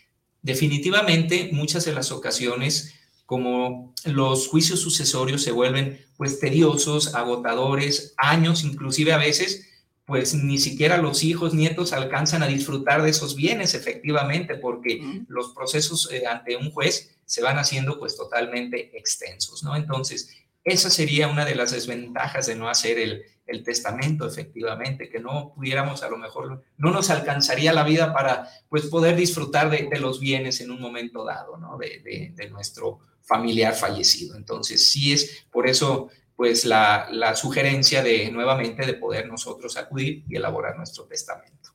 [0.42, 2.92] definitivamente muchas de las ocasiones
[3.24, 9.66] como los juicios sucesorios se vuelven pues tediosos, agotadores, años inclusive a veces,
[10.06, 15.50] pues ni siquiera los hijos, nietos alcanzan a disfrutar de esos bienes efectivamente, porque los
[15.50, 19.74] procesos eh, ante un juez se van haciendo pues totalmente extensos, ¿no?
[19.76, 20.30] Entonces,
[20.62, 25.52] esa sería una de las desventajas de no hacer el, el testamento, efectivamente, que no
[25.54, 30.18] pudiéramos, a lo mejor, no nos alcanzaría la vida para, pues, poder disfrutar de, los
[30.20, 31.78] bienes en un momento dado, ¿no?
[31.78, 34.36] De, nuestro familiar fallecido.
[34.36, 40.24] Entonces, sí es por eso, pues, la, la sugerencia de, nuevamente, de poder nosotros acudir
[40.28, 41.70] y elaborar nuestro testamento.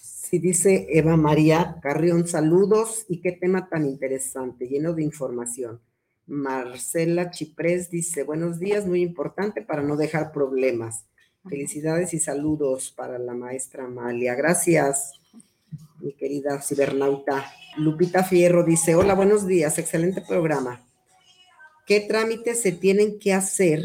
[0.00, 5.80] Sí, dice Eva María Carrión, saludos y qué tema tan interesante, lleno de información.
[6.26, 11.04] Marcela Chiprés dice, buenos días, muy importante para no dejar problemas.
[11.48, 14.34] Felicidades y saludos para la maestra Amalia.
[14.34, 15.12] Gracias,
[16.00, 17.52] mi querida cibernauta.
[17.76, 20.85] Lupita Fierro dice, hola, buenos días, excelente programa.
[21.86, 23.80] ¿Qué trámites se tienen que hacer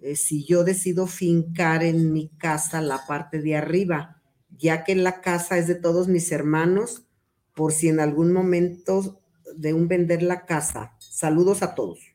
[0.00, 4.20] eh, si yo decido fincar en mi casa la parte de arriba,
[4.58, 7.06] ya que la casa es de todos mis hermanos,
[7.54, 9.20] por si en algún momento
[9.54, 10.96] de un vender la casa.
[10.98, 12.13] Saludos a todos.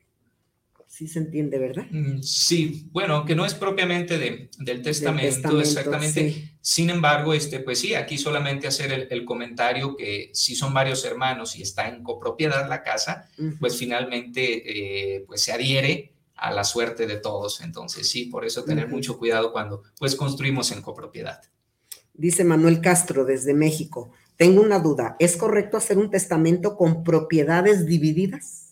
[1.00, 1.86] Sí se entiende, ¿verdad?
[1.90, 6.52] Mm, sí, bueno, que no es propiamente de, del, testamento, exactamente.
[6.60, 11.56] Sin embargo, este, pues sí, aquí solamente hacer el, comentario que si son varios hermanos
[11.56, 17.06] y está en copropiedad la casa, pues finalmente eh, pues se adhiere a la suerte
[17.06, 17.62] de todos.
[17.62, 21.40] Entonces, sí, por eso tener mucho cuidado cuando pues construimos en copropiedad.
[22.12, 24.12] Dice Manuel Castro desde México.
[24.36, 25.16] Tengo una duda.
[25.18, 28.69] ¿Es correcto hacer un testamento con propiedades divididas?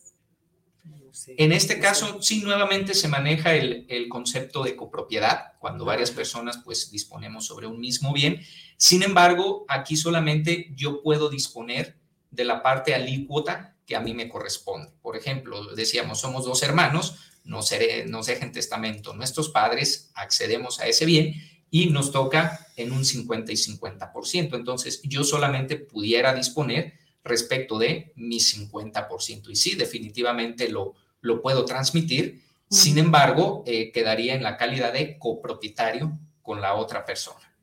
[1.36, 6.58] En este caso, sí, nuevamente se maneja el, el, concepto de copropiedad, cuando varias personas
[6.64, 8.40] pues disponemos sobre un mismo bien.
[8.76, 11.96] Sin embargo, aquí solamente yo puedo disponer
[12.30, 14.92] de la parte alícuota que a mí me corresponde.
[15.02, 17.72] Por ejemplo, decíamos, somos dos hermanos, nos,
[18.06, 21.34] nos dejan testamento nuestros padres, accedemos a ese bien
[21.70, 24.54] y nos toca en un 50 y 50%.
[24.54, 29.50] Entonces, yo solamente pudiera disponer respecto de mi 50%.
[29.50, 32.42] Y sí, definitivamente lo, lo puedo transmitir.
[32.70, 37.54] Sin embargo, eh, quedaría en la calidad de copropietario con la otra persona.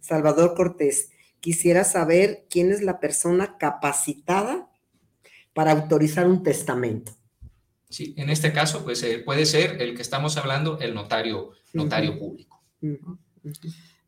[0.00, 4.70] Salvador Cortés, quisiera saber quién es la persona capacitada
[5.52, 7.12] para autorizar un testamento.
[7.88, 12.18] Sí, en este caso, pues eh, puede ser el que estamos hablando, el notario, notario
[12.18, 12.62] público.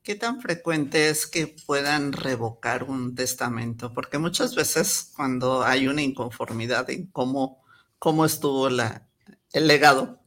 [0.02, 3.92] ¿Qué tan frecuente es que puedan revocar un testamento?
[3.92, 7.61] Porque muchas veces cuando hay una inconformidad en cómo,
[8.02, 9.06] cómo estuvo la,
[9.52, 10.18] el legado,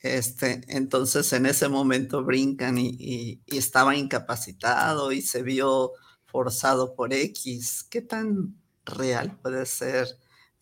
[0.00, 5.92] este, entonces en ese momento brincan y, y, estaba incapacitado y se vio
[6.24, 7.84] forzado por X.
[7.90, 8.56] ¿Qué tan
[8.86, 10.08] real puede ser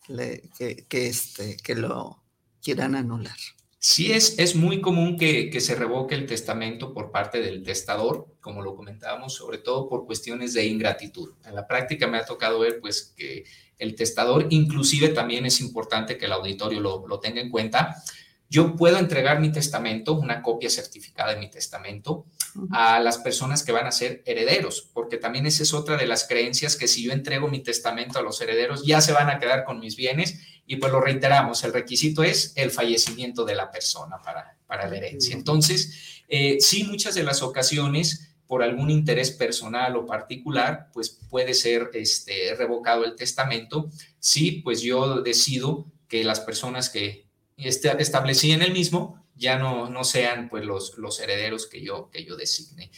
[0.05, 2.21] que, que, este, que lo
[2.61, 3.37] quieran anular?
[3.79, 8.27] Sí, es, es muy común que, que, se revoque el testamento por parte del testador,
[8.41, 11.31] como lo comentábamos, sobre todo por cuestiones de ingratitud.
[11.45, 13.45] En la práctica me ha tocado ver pues que
[13.77, 18.03] el testador, inclusive también es importante que el auditorio lo, lo tenga en cuenta,
[18.49, 22.25] yo puedo entregar mi testamento, una copia certificada de mi testamento,
[22.71, 26.27] a las personas que van a ser herederos, porque también esa es otra de las
[26.27, 29.63] creencias que si yo entrego mi testamento a los herederos, ya se van a quedar
[29.63, 30.39] con mis bienes.
[30.65, 34.97] Y pues lo reiteramos, el requisito es el fallecimiento de la persona para, para la
[34.97, 35.35] herencia.
[35.35, 41.53] Entonces, eh, sí, muchas de las ocasiones, por algún interés personal o particular, pues puede
[41.53, 43.89] ser este, revocado el testamento.
[44.19, 47.27] Sí, pues yo decido que las personas que
[47.57, 52.09] este, establecí en el mismo ya no, no sean pues los, los herederos que yo,
[52.09, 52.89] que yo designe.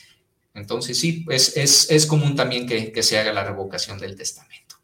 [0.54, 4.76] Entonces sí, pues es, es común también que, que, se haga la revocación del testamento.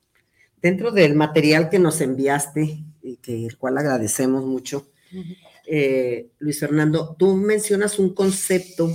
[0.61, 5.37] Dentro del material que nos enviaste, y que el cual agradecemos mucho, uh -huh.
[5.67, 8.91] eh, Luis Fernando, tú mencionas un concepto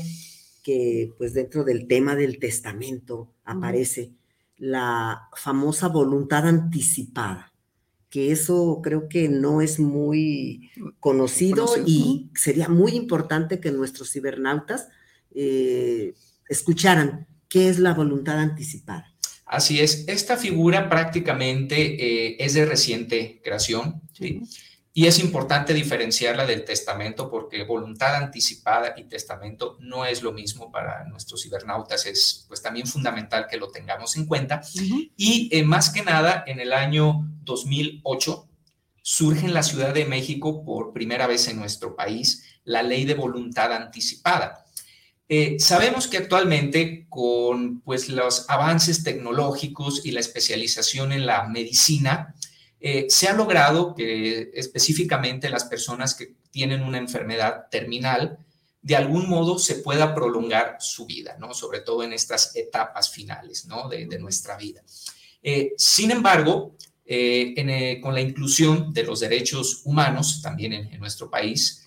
[0.63, 4.17] que pues dentro del tema del testamento aparece, uh -huh.
[4.59, 7.51] la famosa voluntad anticipada
[8.11, 14.11] que eso creo que no es muy conocido, conocido y sería muy importante que nuestros
[14.11, 14.89] cibernautas
[15.33, 16.15] eh,
[16.49, 19.15] escucharan qué es la voluntad anticipada.
[19.47, 21.77] Así es, esta figura prácticamente
[22.31, 24.43] eh, es de reciente creación, ¿sí?
[24.93, 30.73] Y es importante diferenciarla del testamento porque voluntad anticipada y testamento no es lo mismo
[30.73, 32.07] para nuestros cibernautas.
[32.07, 34.61] Es pues también fundamental que lo tengamos en cuenta.
[34.75, 35.13] Uh -huh.
[35.17, 38.49] Y eh, más que nada, en el año 2008
[39.03, 43.15] surge en la Ciudad de México por primera vez en nuestro país la ley de
[43.15, 44.65] voluntad anticipada.
[45.29, 52.35] Eh, sabemos que actualmente con pues, los avances tecnológicos y la especialización en la medicina,
[52.81, 58.39] eh, se ha logrado que específicamente las personas que tienen una enfermedad terminal,
[58.83, 61.53] de algún modo se pueda prolongar su vida, ¿no?
[61.53, 63.89] Sobre todo en estas etapas finales, ¿no?
[63.89, 64.83] De, de nuestra vida.
[65.43, 71.01] Eh, sin embargo, eh, en, con la inclusión de los derechos humanos, también en, en
[71.01, 71.87] nuestro país,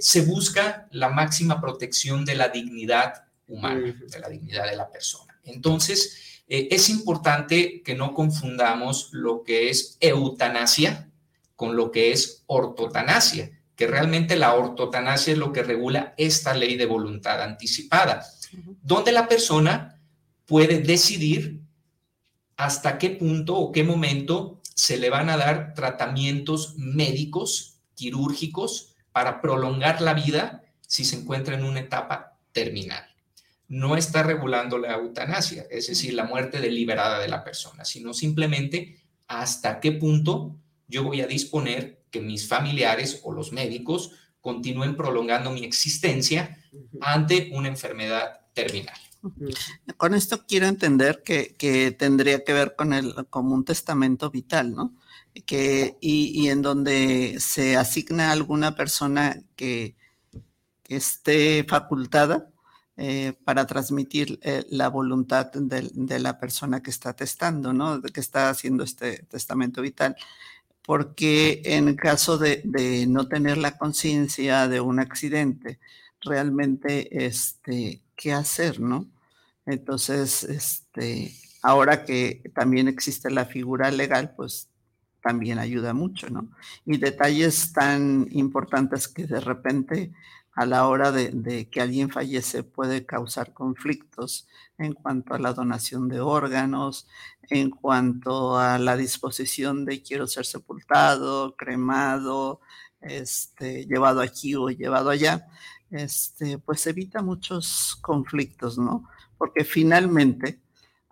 [0.00, 5.40] se busca la máxima protección de la dignidad humana, de la dignidad de la persona.
[5.44, 11.10] Entonces, eh, es importante que no confundamos lo que es eutanasia
[11.56, 16.76] con lo que es ortotanasia, que realmente la ortotanasia es lo que regula esta ley
[16.76, 18.22] de voluntad anticipada,
[18.52, 18.76] uh -huh.
[18.82, 19.98] donde la persona
[20.44, 21.62] puede decidir
[22.58, 29.40] hasta qué punto o qué momento se le van a dar tratamientos médicos, quirúrgicos, para
[29.40, 33.11] prolongar la vida si se encuentra en una etapa terminal
[33.72, 38.98] no está regulando la eutanasia, es decir, la muerte deliberada de la persona, sino simplemente
[39.26, 40.58] hasta qué punto
[40.88, 44.10] yo voy a disponer que mis familiares o los médicos
[44.42, 46.58] continúen prolongando mi existencia
[47.00, 48.98] ante una enfermedad terminal.
[49.96, 54.74] Con esto quiero entender que, que tendría que ver con el como un testamento vital,
[54.74, 54.94] ¿no?
[55.46, 59.96] Que, y, y en donde se asigna a alguna persona que,
[60.82, 62.51] que esté facultada
[62.96, 68.02] eh, para transmitir eh, la voluntad de, la persona que está testando, ¿no?
[68.02, 70.16] Que está haciendo este testamento vital.
[70.82, 75.78] Porque en caso de, de no tener la conciencia de un accidente,
[76.20, 79.06] realmente, este, ¿qué hacer, no?
[79.66, 81.32] Entonces, este,
[81.62, 84.68] ahora que también existe la figura legal, pues
[85.22, 86.48] también ayuda mucho, ¿no?
[86.84, 90.12] Y detalles tan importantes que de repente
[90.54, 94.46] a la hora de, que alguien fallece puede causar conflictos
[94.78, 97.06] en cuanto a la donación de órganos,
[97.48, 102.60] en cuanto a la disposición de quiero ser sepultado, cremado,
[103.00, 105.46] este, llevado aquí o llevado allá,
[105.90, 109.08] este, pues evita muchos conflictos, ¿no?
[109.38, 110.60] Porque finalmente,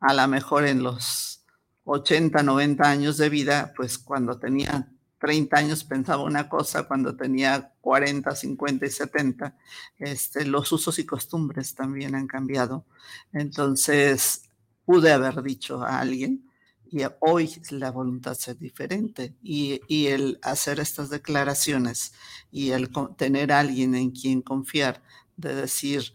[0.01, 1.45] a lo mejor en los
[1.85, 4.89] 80, 90 años de vida, pues cuando tenía
[5.21, 9.57] 30 años pensaba una cosa, cuando tenía 40, 50 y 70,
[9.99, 12.87] este, los usos y costumbres también han cambiado.
[13.33, 14.45] Entonces,
[14.87, 16.51] pude haber dicho a alguien,
[16.91, 22.15] y hoy la voluntad es diferente, y, el hacer estas declaraciones
[22.51, 25.03] y el tener a alguien en quien confiar,
[25.37, 26.15] de decir,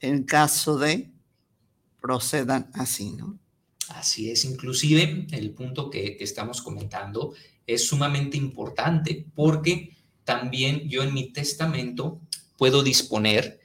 [0.00, 1.10] en caso de,
[2.02, 3.38] procedan así, ¿no?
[3.88, 7.34] Así es, inclusive el punto que estamos comentando
[7.66, 12.20] es sumamente importante porque también yo en mi testamento
[12.56, 13.60] puedo disponer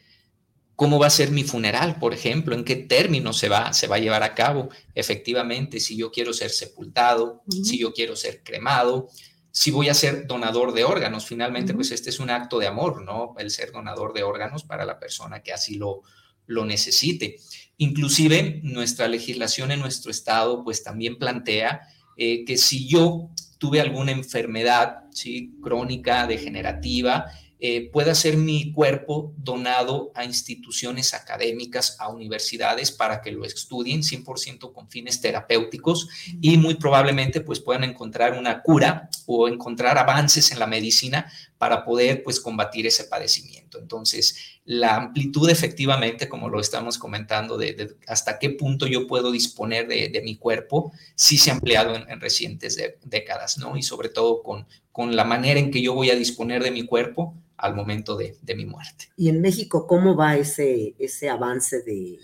[0.75, 3.95] cómo va a ser mi funeral, por ejemplo, en qué términos se va, se va
[3.95, 4.69] a llevar a cabo.
[4.93, 9.09] Efectivamente, si yo quiero ser sepultado, si yo quiero ser cremado,
[9.51, 11.25] si voy a ser donador de órganos.
[11.25, 13.33] Finalmente, pues este es un acto de amor, ¿no?
[13.39, 16.03] El ser donador de órganos para la persona que así lo,
[16.45, 17.37] lo necesite.
[17.77, 21.81] Inclusive, nuestra legislación en nuestro estado, pues también plantea
[22.17, 25.53] eh, que si yo tuve alguna enfermedad ¿sí?
[25.61, 33.31] crónica, degenerativa, eh, pueda ser mi cuerpo donado a instituciones académicas, a universidades para que
[33.31, 36.07] lo estudien 100% con fines terapéuticos
[36.39, 41.83] y muy probablemente pues puedan encontrar una cura o encontrar avances en la medicina para
[41.83, 43.79] poder pues combatir ese padecimiento.
[43.79, 49.87] Entonces, la amplitud efectivamente, como lo estamos comentando, de, hasta qué punto yo puedo disponer
[49.87, 53.77] de, mi cuerpo, sí se ha ampliado en, recientes décadas, ¿no?
[53.77, 56.85] Y sobre todo con, con la manera en que yo voy a disponer de mi
[56.85, 59.09] cuerpo al momento de, mi muerte.
[59.17, 62.19] ¿Y en México cómo va ese, ese avance de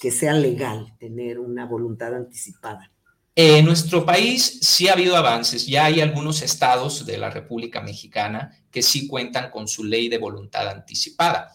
[0.00, 2.90] que sea legal tener una voluntad anticipada?
[3.36, 5.66] En nuestro país sí ha habido avances.
[5.66, 10.18] Ya hay algunos estados de la República Mexicana que sí cuentan con su ley de
[10.18, 11.52] voluntad anticipada.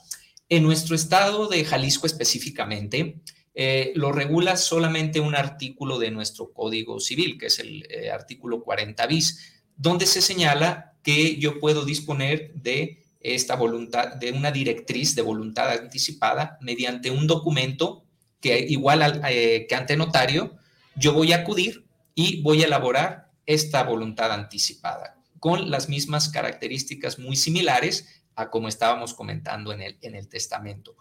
[0.50, 3.22] En nuestro estado de Jalisco específicamente,
[3.56, 8.62] eh, lo regula solamente un artículo de nuestro Código Civil, que es el eh, artículo
[8.62, 15.16] 40 bis, donde se señala que yo puedo disponer de esta voluntad, de una directriz
[15.16, 18.04] de voluntad anticipada mediante un documento
[18.42, 20.59] que igual al, eh, que ante notario,
[21.00, 27.18] yo voy a acudir y voy a elaborar esta voluntad anticipada con las mismas características
[27.18, 30.96] muy similares a como estábamos comentando en el, en el testamento.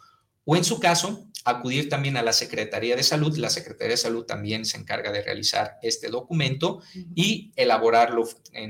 [0.44, 3.36] O en su caso, acudir también a la Secretaría de Salud.
[3.36, 6.80] La Secretaría de Salud también se encarga de realizar este documento
[7.14, 8.26] y elaborarlo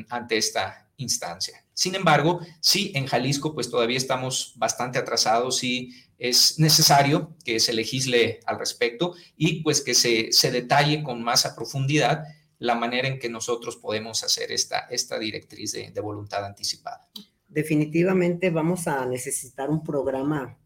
[0.08, 1.64] ante esta instancia.
[1.74, 7.72] Sin embargo, sí, en Jalisco, pues todavía estamos bastante atrasados y es necesario que se
[7.72, 12.24] legisle al respecto y pues que se, se detalle con más a profundidad
[12.58, 17.08] la manera en que nosotros podemos hacer esta, esta directriz de, de voluntad anticipada.
[17.48, 20.58] Definitivamente vamos a necesitar un programa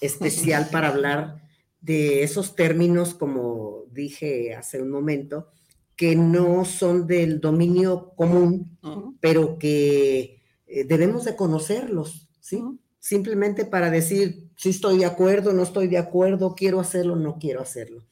[0.00, 1.42] especial para hablar
[1.80, 5.48] de esos términos, como dije hace un momento,
[5.96, 8.78] que no son del dominio común,
[9.20, 12.62] pero que eh, debemos de conocerlos, ¿sí?
[12.98, 17.60] Simplemente para decir si estoy de acuerdo, no estoy de acuerdo, quiero hacerlo, no quiero
[17.60, 18.04] hacerlo.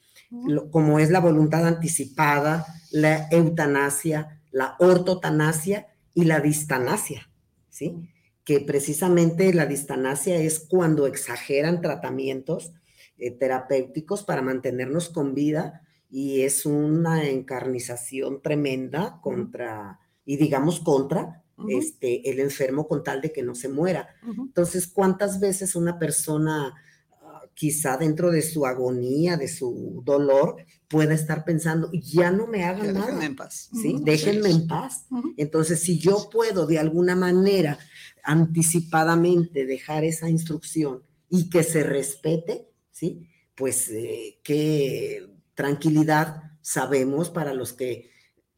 [0.71, 7.31] como es la voluntad anticipada, la eutanasia, la ortotanasia y la distanasia,
[7.69, 8.09] ¿sí?
[8.45, 12.73] Que precisamente la distanasia es cuando exageran tratamientos
[13.19, 21.42] eh, terapéuticos para mantenernos con vida y es una encarnización tremenda contra, y digamos contra,
[21.69, 24.09] este, el enfermo con tal de que no se muera.
[24.27, 26.75] Entonces, ¿cuántas veces una persona,
[27.21, 30.57] ah, quizá dentro de su agonía, de su dolor,
[30.89, 33.07] puede estar pensando, ya no me hagan nada?
[33.07, 33.71] Déjenme en paz.
[33.73, 33.97] ¿sí?
[34.03, 35.07] Déjenme en paz.
[35.37, 37.79] Entonces, si yo puedo de alguna manera
[38.23, 43.29] anticipadamente dejar esa instrucción y que se respete, ¿sí?
[43.55, 48.11] Pues eh, que tranquilidad, sabemos para los que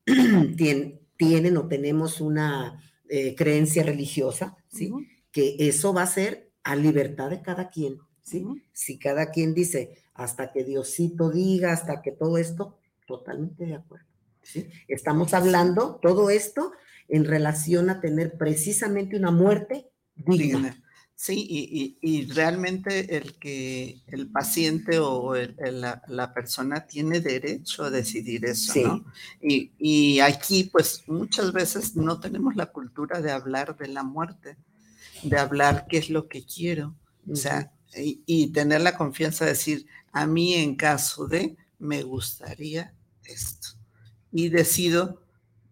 [0.56, 1.00] tienen,
[1.56, 4.92] o tenemos una eh, creencia religiosa, ¿sí?
[5.30, 8.44] Que eso va a ser a libertad de cada quien, ¿sí?
[8.72, 14.06] Si cada quien dice, hasta que Diosito diga, hasta que todo esto, totalmente de acuerdo,
[14.42, 14.68] ¿sí?
[14.88, 16.72] Estamos hablando todo esto
[17.08, 20.83] en relación a tener precisamente una muerte digna.
[21.16, 27.90] Sí, y, y, realmente el que el paciente o la, la, persona tiene derecho a
[27.90, 29.04] decidir eso, ¿no?
[29.40, 34.56] Y, y, aquí, pues muchas veces no tenemos la cultura de hablar de la muerte,
[35.22, 36.96] de hablar qué es lo que quiero,
[37.30, 42.02] o sea, y, y, tener la confianza de decir, a mí en caso de, me
[42.02, 42.92] gustaría
[43.24, 43.68] esto.
[44.32, 45.22] Y decido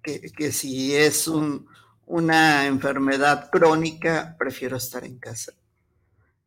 [0.03, 1.67] que, que si es un,
[2.13, 5.55] una enfermedad crónica, prefiero estar en casa.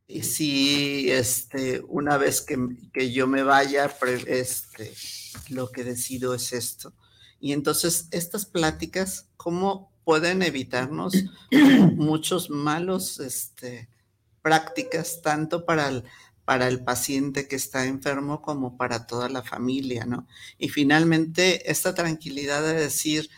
[0.08, 3.92] Y si este, una vez que, yo me vaya,
[4.28, 4.94] este,
[5.50, 6.94] lo que decido es esto.
[7.40, 11.16] Y entonces estas pláticas, ¿cómo pueden evitarnos
[11.96, 13.90] muchos malos este,
[14.44, 16.04] prácticas, tanto para el,
[16.46, 20.28] para el paciente que está enfermo como para toda la familia, ¿no?
[20.60, 23.32] Y finalmente esta tranquilidad de decir,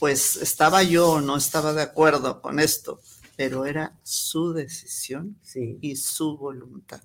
[0.00, 3.02] pues estaba yo o no estaba de acuerdo con esto,
[3.36, 5.38] pero era su decisión
[5.82, 7.02] y su voluntad.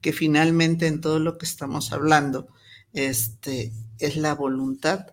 [0.00, 2.48] Que finalmente en todo lo que estamos hablando,
[2.92, 5.06] este, es la voluntad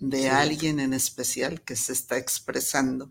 [0.00, 3.10] de alguien en especial que se está expresando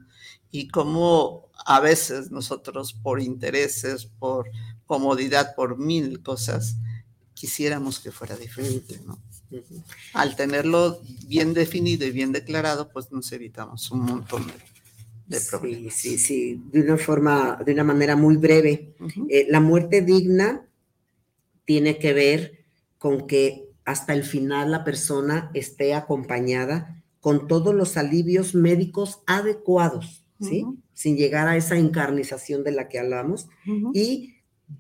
[0.49, 4.49] y como a veces nosotros por intereses, por
[4.87, 6.77] comodidad, por mil cosas,
[7.35, 9.21] quisiéramos que fuera diferente, ¿no?
[10.13, 14.45] Al tenerlo bien definido y bien declarado, pues nos evitamos un montón
[15.27, 15.93] de, problemas.
[15.93, 18.93] Sí, sí, sí, de una forma, de una manera muy breve.
[19.29, 20.65] Eh, la muerte digna
[21.65, 22.65] tiene que ver
[22.97, 30.25] con que hasta el final la persona esté acompañada con todos los alivios médicos adecuados,
[30.39, 30.65] ¿sí?
[30.93, 33.47] Sin llegar a esa encarnización de la que hablamos
[33.93, 34.35] y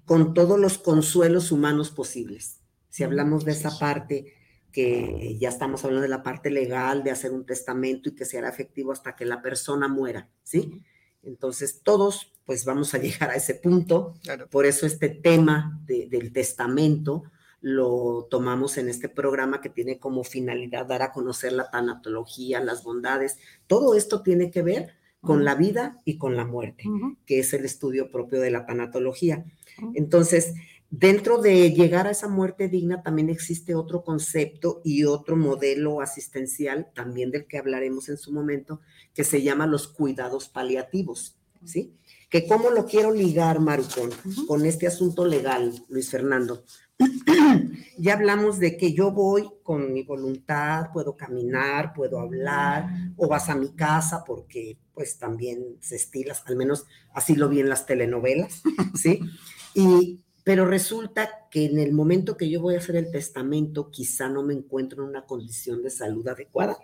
[0.05, 2.59] con todos los consuelos humanos posibles.
[2.89, 4.33] Si hablamos de esa parte
[4.71, 8.47] que ya estamos hablando de la parte legal, de hacer un testamento y que sea
[8.47, 10.81] efectivo hasta que la persona muera, ¿sí?
[11.23, 14.15] Entonces, todos, pues vamos a llegar a ese punto.
[14.49, 17.23] Por eso este tema del testamento
[17.61, 22.83] lo tomamos en este programa que tiene como finalidad dar a conocer la tanatología, las
[22.83, 23.37] bondades.
[23.67, 26.85] Todo esto tiene que ver con la vida y con la muerte,
[27.27, 29.45] que es el estudio propio de la tanatología.
[29.93, 30.55] Entonces,
[30.91, 36.91] Dentro de llegar a esa muerte digna también existe otro concepto y otro modelo asistencial,
[36.93, 38.81] también del que hablaremos en su momento,
[39.13, 41.95] que se llama los cuidados paliativos, ¿sí?
[42.29, 43.85] Que cómo lo quiero ligar, Maru,
[44.45, 46.65] con, este asunto legal, Luis Fernando.
[47.97, 53.47] ya hablamos de que yo voy con mi voluntad, puedo caminar, puedo hablar, o vas
[53.47, 57.85] a mi casa porque pues también se estilas, al menos así lo vi en las
[57.85, 58.61] telenovelas,
[58.93, 59.21] ¿sí?
[59.73, 64.29] Y pero resulta que en el momento que yo voy a hacer el testamento, quizá
[64.29, 66.77] no me encuentro en una condición de salud adecuada,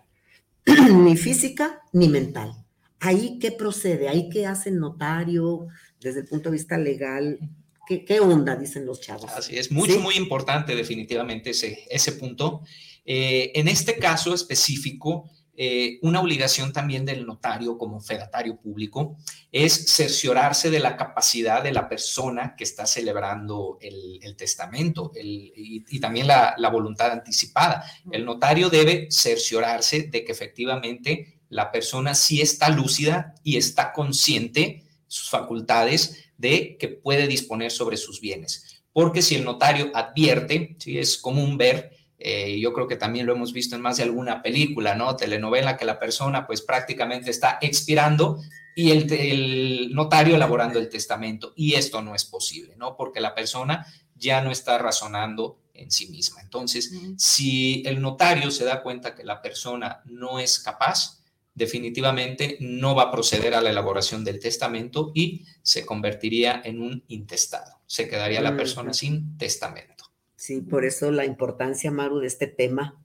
[0.91, 2.53] ni física ni mental.
[2.99, 5.67] Ahí qué procede, ahí qué hace el notario
[5.99, 7.39] desde el punto de vista legal,
[7.87, 8.57] ¿Qué, ¿Qué, onda?
[8.57, 9.31] Dicen los chavos.
[9.31, 12.63] Así es, mucho, muy importante definitivamente ese, ese punto.
[13.05, 19.17] Eh, en este caso específico, eh, una obligación también del notario como fedatario público
[19.51, 26.27] es cerciorarse de la capacidad de la persona que está celebrando el, testamento y, también
[26.27, 27.83] la, voluntad anticipada.
[28.11, 34.83] El notario debe cerciorarse de que efectivamente la persona sí está lúcida y está consciente
[35.07, 38.83] sus facultades de que puede disponer sobre sus bienes.
[38.93, 43.33] Porque si el notario advierte, si es común ver eh, yo creo que también lo
[43.33, 45.15] hemos visto en más de alguna película, ¿no?
[45.15, 48.39] Telenovela que la persona pues prácticamente está expirando
[48.75, 51.53] y el, notario elaborando el testamento.
[51.55, 52.95] Y esto no es posible, ¿no?
[52.95, 56.41] Porque la persona ya no está razonando en sí misma.
[56.41, 62.93] Entonces, si el notario se da cuenta que la persona no es capaz, definitivamente no
[62.93, 67.79] va a proceder a la elaboración del testamento y se convertiría en un intestado.
[67.87, 69.96] Se quedaría la persona sin testamento.
[70.37, 72.95] Sí, por eso la importancia, Maru, de este tema,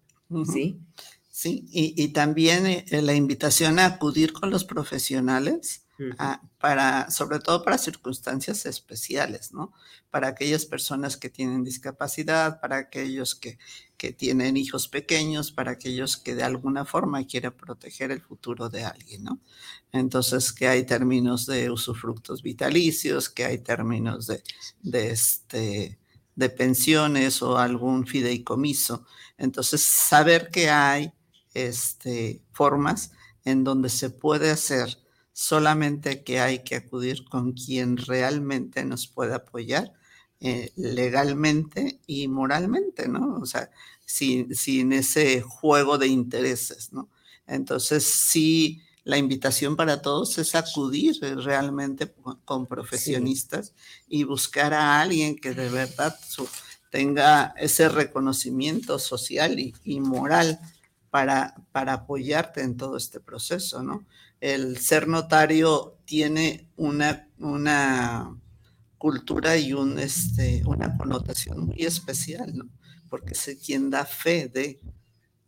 [0.53, 0.78] ¿sí?
[1.30, 5.87] Sí, y, también eh, la invitación a acudir con los profesionales,
[6.59, 9.72] para, sobre todo para circunstancias especiales, ¿no?
[10.11, 13.59] Para aquellas personas que tienen discapacidad, para aquellos que,
[13.97, 18.85] que tienen hijos pequeños, para aquellos que de alguna forma quieren proteger el futuro de
[18.85, 19.41] alguien, ¿no?
[19.93, 24.43] Entonces, que hay términos de usufructos vitalicios, que hay términos de,
[24.83, 26.01] de este
[26.35, 29.07] de pensiones o algún fideicomiso.
[29.39, 31.12] Entonces, saber que hay
[31.55, 33.12] este, formas
[33.45, 34.99] en donde se puede hacer,
[35.33, 39.93] solamente que hay que acudir con quien realmente nos puede apoyar
[40.41, 43.39] eh, legalmente y moralmente, ¿no?
[43.41, 43.70] O sea,
[44.05, 47.09] sin, sin ese juego de intereses, ¿no?
[47.47, 53.74] Entonces, sí, la invitación para todos es acudir realmente con profesionistas
[54.09, 56.16] y buscar a alguien que de verdad
[56.90, 60.61] tenga ese reconocimiento social y, moral
[61.11, 64.05] para, para apoyarte en todo este proceso, ¿no?
[64.40, 68.36] El ser notario tiene una, una
[68.98, 72.68] cultura y un, este, una connotación muy especial, ¿no?
[73.09, 74.80] Porque es quien da fe de,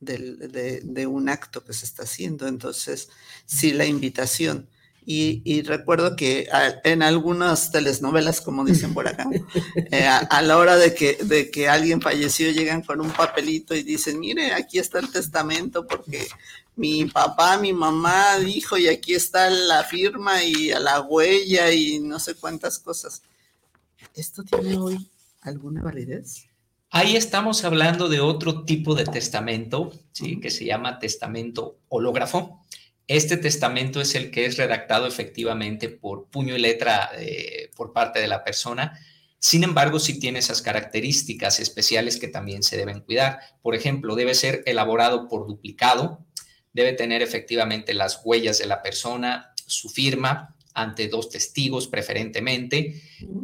[0.05, 2.47] de, un acto que se está haciendo.
[2.47, 3.09] Entonces,
[3.47, 4.69] sí, la invitación.
[5.07, 6.49] Y, recuerdo que
[6.83, 9.27] en algunas telenovelas, como dicen por acá,
[9.91, 13.83] eh, a, la hora de que, de que alguien falleció, llegan con un papelito y
[13.83, 16.27] dicen, mire, aquí está el testamento porque
[16.77, 22.19] mi papá, mi mamá dijo y aquí está la firma y la huella y no
[22.19, 23.23] sé cuántas cosas.
[24.15, 25.11] ¿Esto tiene hoy
[25.43, 26.47] alguna validez?
[26.97, 29.91] Ahí estamos hablando de otro tipo de testamento,
[30.41, 32.65] que se llama testamento hológrafo.
[33.09, 38.21] Este testamento es el que es redactado efectivamente por puño y letra eh, por parte
[38.21, 38.97] de la persona.
[39.41, 43.41] Sin embargo, sí tiene esas características especiales que también se deben cuidar.
[43.61, 46.25] Por ejemplo, debe ser elaborado por duplicado,
[46.73, 53.03] debe tener efectivamente las huellas de la persona, su firma, ante dos testigos preferentemente.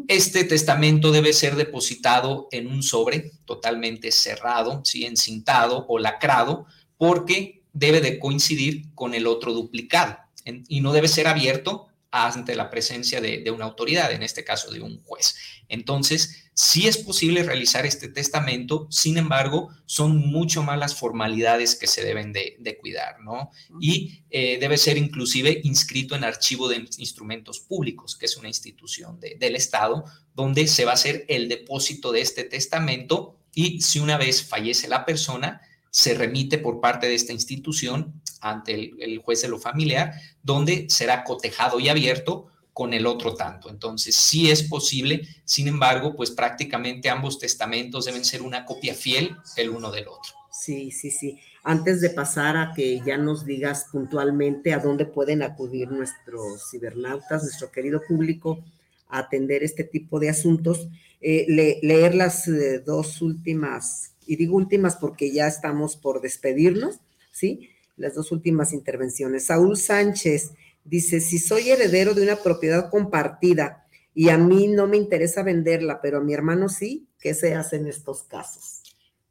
[0.09, 5.07] Este testamento debe ser depositado en un sobre totalmente cerrado, ¿sí?
[5.07, 6.67] encintado o lacrado,
[6.99, 12.71] porque debe de coincidir con el otro duplicado y no debe ser abierto ante la
[12.71, 15.37] presencia de, una autoridad, en este caso de un juez.
[15.69, 21.87] Entonces, sí es posible realizar este testamento, sin embargo, son mucho más las formalidades que
[21.87, 23.51] se deben de, cuidar, ¿no?
[23.81, 29.19] Y eh, debe ser inclusive inscrito en archivo de instrumentos públicos, que es una institución
[29.19, 30.05] del Estado,
[30.35, 34.87] donde se va a hacer el depósito de este testamento y si una vez fallece
[34.87, 40.13] la persona, se remite por parte de esta institución ante el, juez de lo familiar,
[40.43, 43.71] donde será cotejado y abierto con el otro tanto.
[43.71, 49.37] Entonces, sí es posible, sin embargo, pues prácticamente ambos testamentos deben ser una copia fiel
[49.57, 50.33] el uno del otro.
[50.51, 51.39] Sí, sí, sí.
[51.63, 57.43] Antes de pasar a que ya nos digas puntualmente a dónde pueden acudir nuestros cibernautas,
[57.43, 58.65] nuestro querido público,
[59.09, 60.89] a atender este tipo de asuntos,
[61.21, 67.01] eh, leer las eh, dos últimas, y digo últimas porque ya estamos por despedirnos,
[67.33, 67.71] ¿sí?
[68.01, 69.47] las dos últimas intervenciones.
[69.47, 70.53] Saúl Sánchez
[70.85, 76.01] dice, si soy heredero de una propiedad compartida y a mí no me interesa venderla,
[76.01, 78.83] pero a mi hermano sí, ¿qué se hace en estos casos?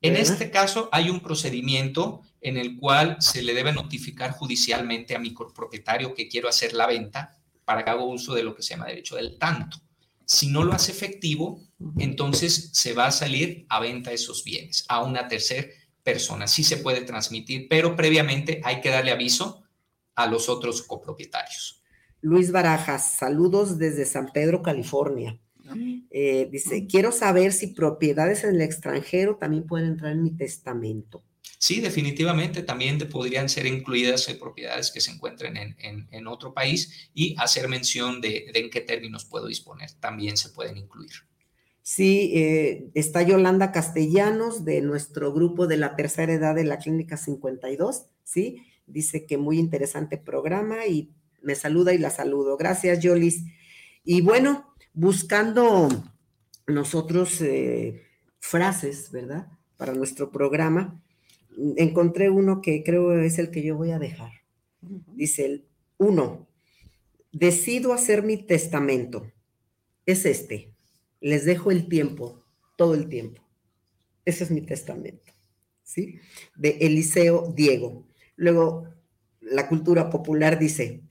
[0.01, 5.19] En este caso hay un procedimiento en el cual se le debe notificar judicialmente a
[5.19, 8.69] mi propietario que quiero hacer la venta para que haga uso de lo que se
[8.75, 9.77] llama derecho del tanto.
[10.25, 11.59] Si no lo hace efectivo,
[11.97, 15.67] entonces se va a salir a venta esos bienes a una tercera
[16.03, 16.51] personas.
[16.51, 19.63] Sí se puede transmitir, pero previamente hay que darle aviso
[20.19, 21.81] a los otros copropietarios.
[22.21, 25.39] Luis Barajas, saludos desde San Pedro, California.
[26.09, 31.23] Eh, dice, quiero saber si propiedades en el extranjero también pueden entrar en mi testamento.
[31.57, 37.35] Sí, definitivamente también podrían ser incluidas eh, propiedades que se encuentren en, otro país y
[37.37, 39.91] hacer mención de en qué términos puedo disponer.
[39.99, 41.11] También se pueden incluir.
[41.81, 47.15] Sí, eh, está Yolanda Castellanos de nuestro grupo de la tercera edad de la Clínica
[47.15, 48.63] 52, ¿sí?
[48.89, 51.11] Dice que muy interesante programa y
[51.41, 52.57] me saluda y la saludo.
[52.57, 53.43] Gracias, Yolis.
[54.03, 55.87] Y bueno, buscando
[56.67, 58.03] nosotros eh,
[58.39, 59.47] frases, ¿verdad?
[59.77, 61.01] Para nuestro programa,
[61.77, 64.31] encontré uno que creo es el que yo voy a dejar.
[64.81, 65.65] Dice el
[65.97, 66.47] uno,
[67.31, 69.31] decido hacer mi testamento.
[70.05, 70.73] Es este
[71.21, 72.43] les dejo el tiempo,
[72.75, 73.41] todo el tiempo.
[74.25, 75.33] Ese es mi testamento,
[75.83, 76.19] ¿sí?
[76.55, 78.05] De Eliseo Diego.
[78.39, 78.87] Luego,
[79.41, 81.01] la cultura popular dice,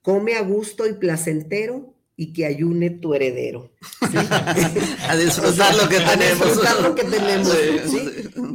[0.00, 3.72] come a gusto y placentero y que ayune tu heredero.
[5.08, 6.40] a disfrutar lo que tenemos.
[6.40, 7.56] A disfrutar lo que tenemos.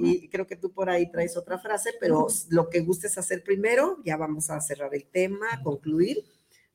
[0.02, 3.98] Y creo que tú por ahí traes otra frase, pero lo que gustes hacer primero,
[4.06, 6.24] ya vamos a cerrar el tema, concluir,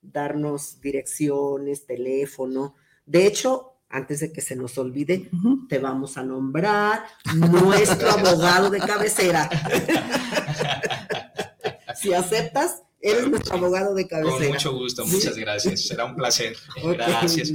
[0.02, 2.74] darnos direcciones, teléfono,
[3.06, 5.30] de hecho, antes de que se nos olvide,
[5.68, 7.04] te vamos a nombrar
[7.36, 9.48] nuestro abogado de cabecera.
[11.94, 14.38] si aceptas, Eres nuestro abogado de cabecera.
[14.38, 15.82] Con mucho gusto, muchas gracias.
[15.82, 16.56] Será un placer.
[16.82, 17.52] gracias.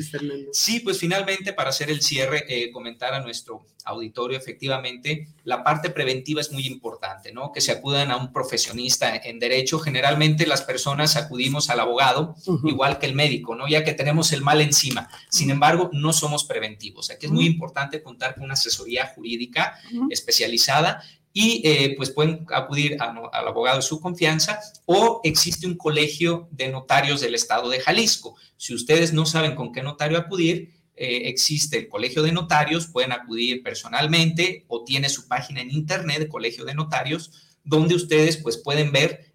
[0.51, 5.89] Sí, pues finalmente para hacer el cierre, eh, comentar a nuestro auditorio, efectivamente, la parte
[5.89, 7.51] preventiva es muy importante, ¿no?
[7.51, 9.79] Que se acudan a un profesionista en derecho.
[9.79, 12.35] Generalmente las personas acudimos al abogado,
[12.65, 13.67] igual que el médico, ¿no?
[13.67, 15.09] Ya que tenemos el mal encima.
[15.29, 17.09] Sin embargo, no somos preventivos.
[17.09, 19.79] Aquí es muy importante contar con una asesoría jurídica
[20.11, 21.01] especializada
[21.33, 26.69] y eh, pues pueden acudir al abogado de su confianza o existe un colegio de
[26.69, 28.35] notarios del estado de Jalisco.
[28.57, 33.11] Si ustedes no saben con qué notario acudir, eh, existe el colegio de notarios, pueden
[33.11, 37.31] acudir personalmente o tiene su página en internet, colegio de notarios,
[37.63, 39.29] donde ustedes pues pueden ver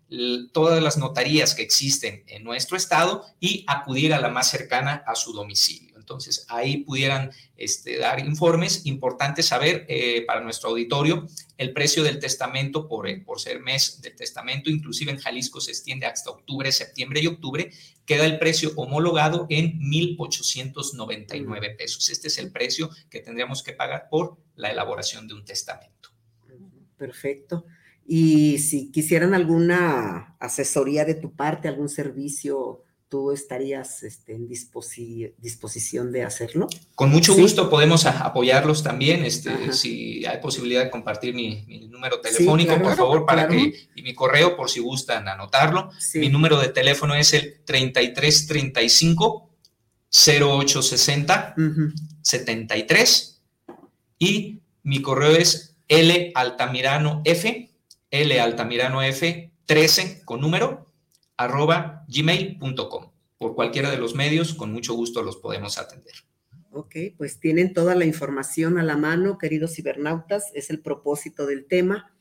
[0.53, 5.15] todas las notarías que existen en nuestro estado y acudir a la más cercana a
[5.15, 5.94] su domicilio.
[6.05, 8.85] Entonces, ahí pudieran este, dar informes.
[8.85, 11.27] Importante saber eh, para nuestro auditorio
[11.57, 15.71] el precio del testamento por, eh, por ser mes del testamento, inclusive en Jalisco se
[15.71, 17.71] extiende hasta octubre, septiembre y octubre,
[18.05, 22.11] queda el precio homologado en 1.899 pesos.
[22.11, 26.11] Este es el precio que tendríamos que pagar por la elaboración de un testamento.
[26.99, 27.65] Perfecto.
[28.07, 32.84] Y si quisieran alguna asesoría de tu parte, algún servicio
[33.15, 36.67] ¿tú estarías este, en disposición de hacerlo?
[36.97, 39.25] Con mucho gusto podemos apoyarlos también.
[39.25, 44.17] Este, si hay posibilidad de compartir mi, número telefónico, por favor, para que, y mi
[44.17, 45.91] correo, por si gustan anotarlo.
[46.15, 49.49] Mi número de teléfono es el 3335
[50.11, 51.55] 0860
[52.21, 53.43] 73
[54.19, 57.71] y mi correo es L Altamirano F,
[58.11, 60.84] L Altamirano F 13 con número
[61.37, 63.11] arroba gmail.com.
[63.39, 66.15] Por cualquiera de los medios, con mucho gusto los podemos atender.
[66.71, 70.51] Ok, pues tienen toda la información a la mano, queridos cibernautas.
[70.55, 72.13] Es el propósito del tema,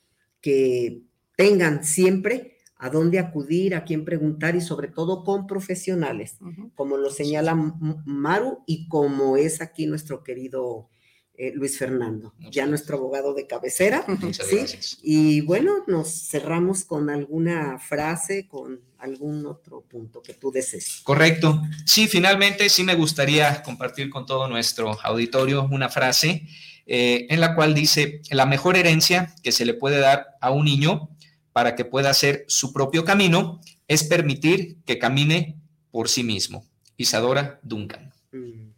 [0.41, 1.01] que
[1.35, 6.37] tengan siempre a dónde acudir, a quién preguntar y sobre todo con profesionales,
[6.75, 10.89] como lo señala Maru y como es aquí nuestro querido
[11.35, 14.05] eh, Luis Fernando, ya nuestro abogado de cabecera.
[14.33, 14.65] ¿sí?
[15.01, 21.01] Y bueno, nos cerramos con alguna frase, con algún otro punto que tú desees.
[21.03, 21.61] Correcto.
[21.85, 26.47] Sí, finalmente sí me gustaría compartir con todo nuestro auditorio una frase
[26.85, 30.65] eh, en la cual dice, la mejor herencia que se le puede dar a un
[30.65, 31.09] niño
[31.51, 35.59] para que pueda hacer su propio camino es permitir que camine
[35.91, 36.65] por sí mismo.
[36.97, 38.11] Isadora Duncan.
[38.31, 38.73] Mm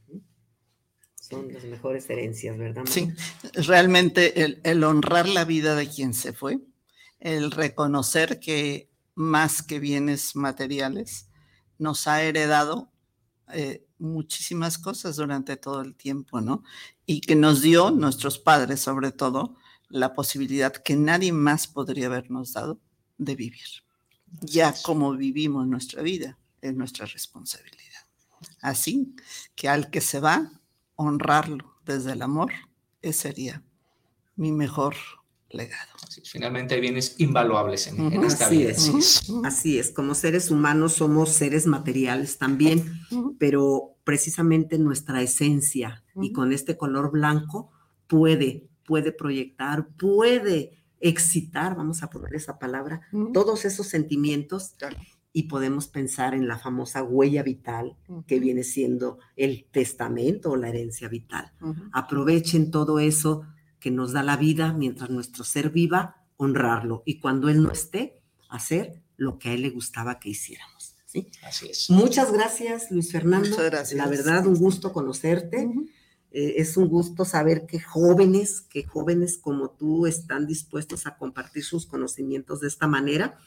[1.29, 2.83] son las mejores herencias, ¿verdad?
[2.87, 3.09] Sí,
[3.53, 6.59] realmente el, honrar la vida de quien se fue,
[7.19, 11.29] el reconocer que más que bienes materiales,
[11.77, 12.91] nos ha heredado
[13.53, 16.63] eh, muchísimas cosas durante todo el tiempo, ¿no?
[17.05, 19.55] Y que nos dio, nuestros padres sobre todo,
[19.89, 22.79] la posibilidad que nadie más podría habernos dado
[23.17, 23.67] de vivir.
[24.41, 27.85] Ya como vivimos nuestra vida, es nuestra responsabilidad.
[28.61, 29.15] Así
[29.55, 30.51] que al que se va,
[30.95, 32.51] honrarlo desde el amor,
[33.01, 33.63] ese sería
[34.35, 34.95] mi mejor
[35.49, 35.91] legado.
[36.23, 38.73] finalmente hay bienes invaluables en, esta vida.
[39.43, 42.99] Así es, como seres humanos somos seres materiales también,
[43.39, 47.71] pero precisamente nuestra esencia y con este color blanco
[48.07, 53.01] puede, puede proyectar, puede excitar, vamos a poner esa palabra,
[53.33, 54.75] todos esos sentimientos
[55.31, 60.69] y podemos pensar en la famosa huella vital que viene siendo el testamento o la
[60.69, 61.51] herencia vital.
[61.91, 63.43] Aprovechen todo eso
[63.85, 68.19] que nos da la vida mientras nuestro ser viva, honrarlo y cuando él no esté,
[68.49, 70.95] hacer lo que a él le gustaba que hiciéramos.
[71.05, 71.27] ¿sí?
[71.43, 71.91] Así es.
[71.91, 73.55] Muchas gracias, Luis Fernando.
[73.93, 75.69] La verdad, un gusto conocerte.
[76.31, 81.63] Eh, es un gusto saber que jóvenes, que jóvenes como tú están dispuestos a compartir
[81.63, 83.37] sus conocimientos de esta manera.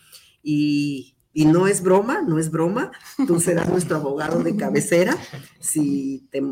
[0.40, 2.90] Y y no es broma, no es broma.
[3.26, 5.16] Tú serás nuestro abogado de cabecera.
[5.60, 6.42] Si te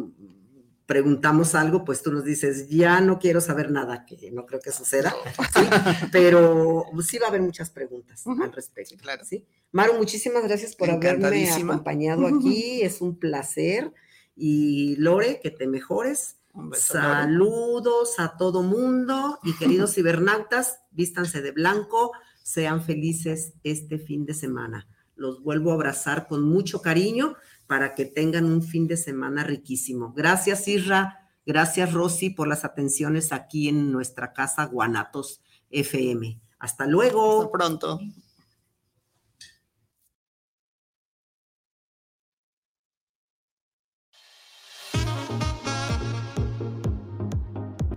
[0.87, 4.71] preguntamos algo, pues tú nos dices, ya no quiero saber nada, que no creo que
[4.71, 5.15] suceda,
[6.13, 8.97] pero sí va a haber muchas preguntas al respecto.
[8.97, 9.25] Claro.
[9.25, 9.45] ¿sí?
[9.73, 13.93] Maru, muchísimas gracias por haberme acompañado aquí, es un placer.
[14.37, 16.37] Y Lore, que te mejores.
[16.73, 22.13] Saludos a todo mundo y queridos cibernautas, vístanse de blanco,
[22.43, 24.87] sean felices este fin de semana.
[25.17, 27.37] Los vuelvo a abrazar con mucho cariño
[27.67, 30.13] para que tengan un fin de semana riquísimo.
[30.15, 31.31] Gracias, Isra.
[31.45, 35.41] Gracias, Rosy, por las atenciones aquí en nuestra casa Guanatos
[35.71, 36.41] FM.
[36.59, 37.43] Hasta luego.
[37.43, 38.01] Hasta pronto.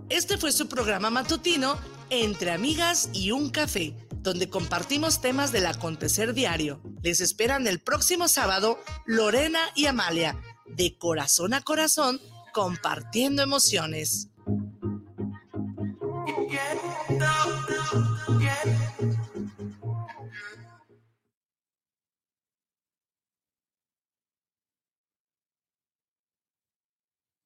[0.09, 1.78] Este fue su programa matutino
[2.09, 6.82] Entre Amigas y un Café donde compartimos temas del acontecer diario.
[7.01, 12.20] Les esperan el próximo sábado Lorena y Amalia, de corazón a corazón,
[12.53, 14.30] compartiendo emociones.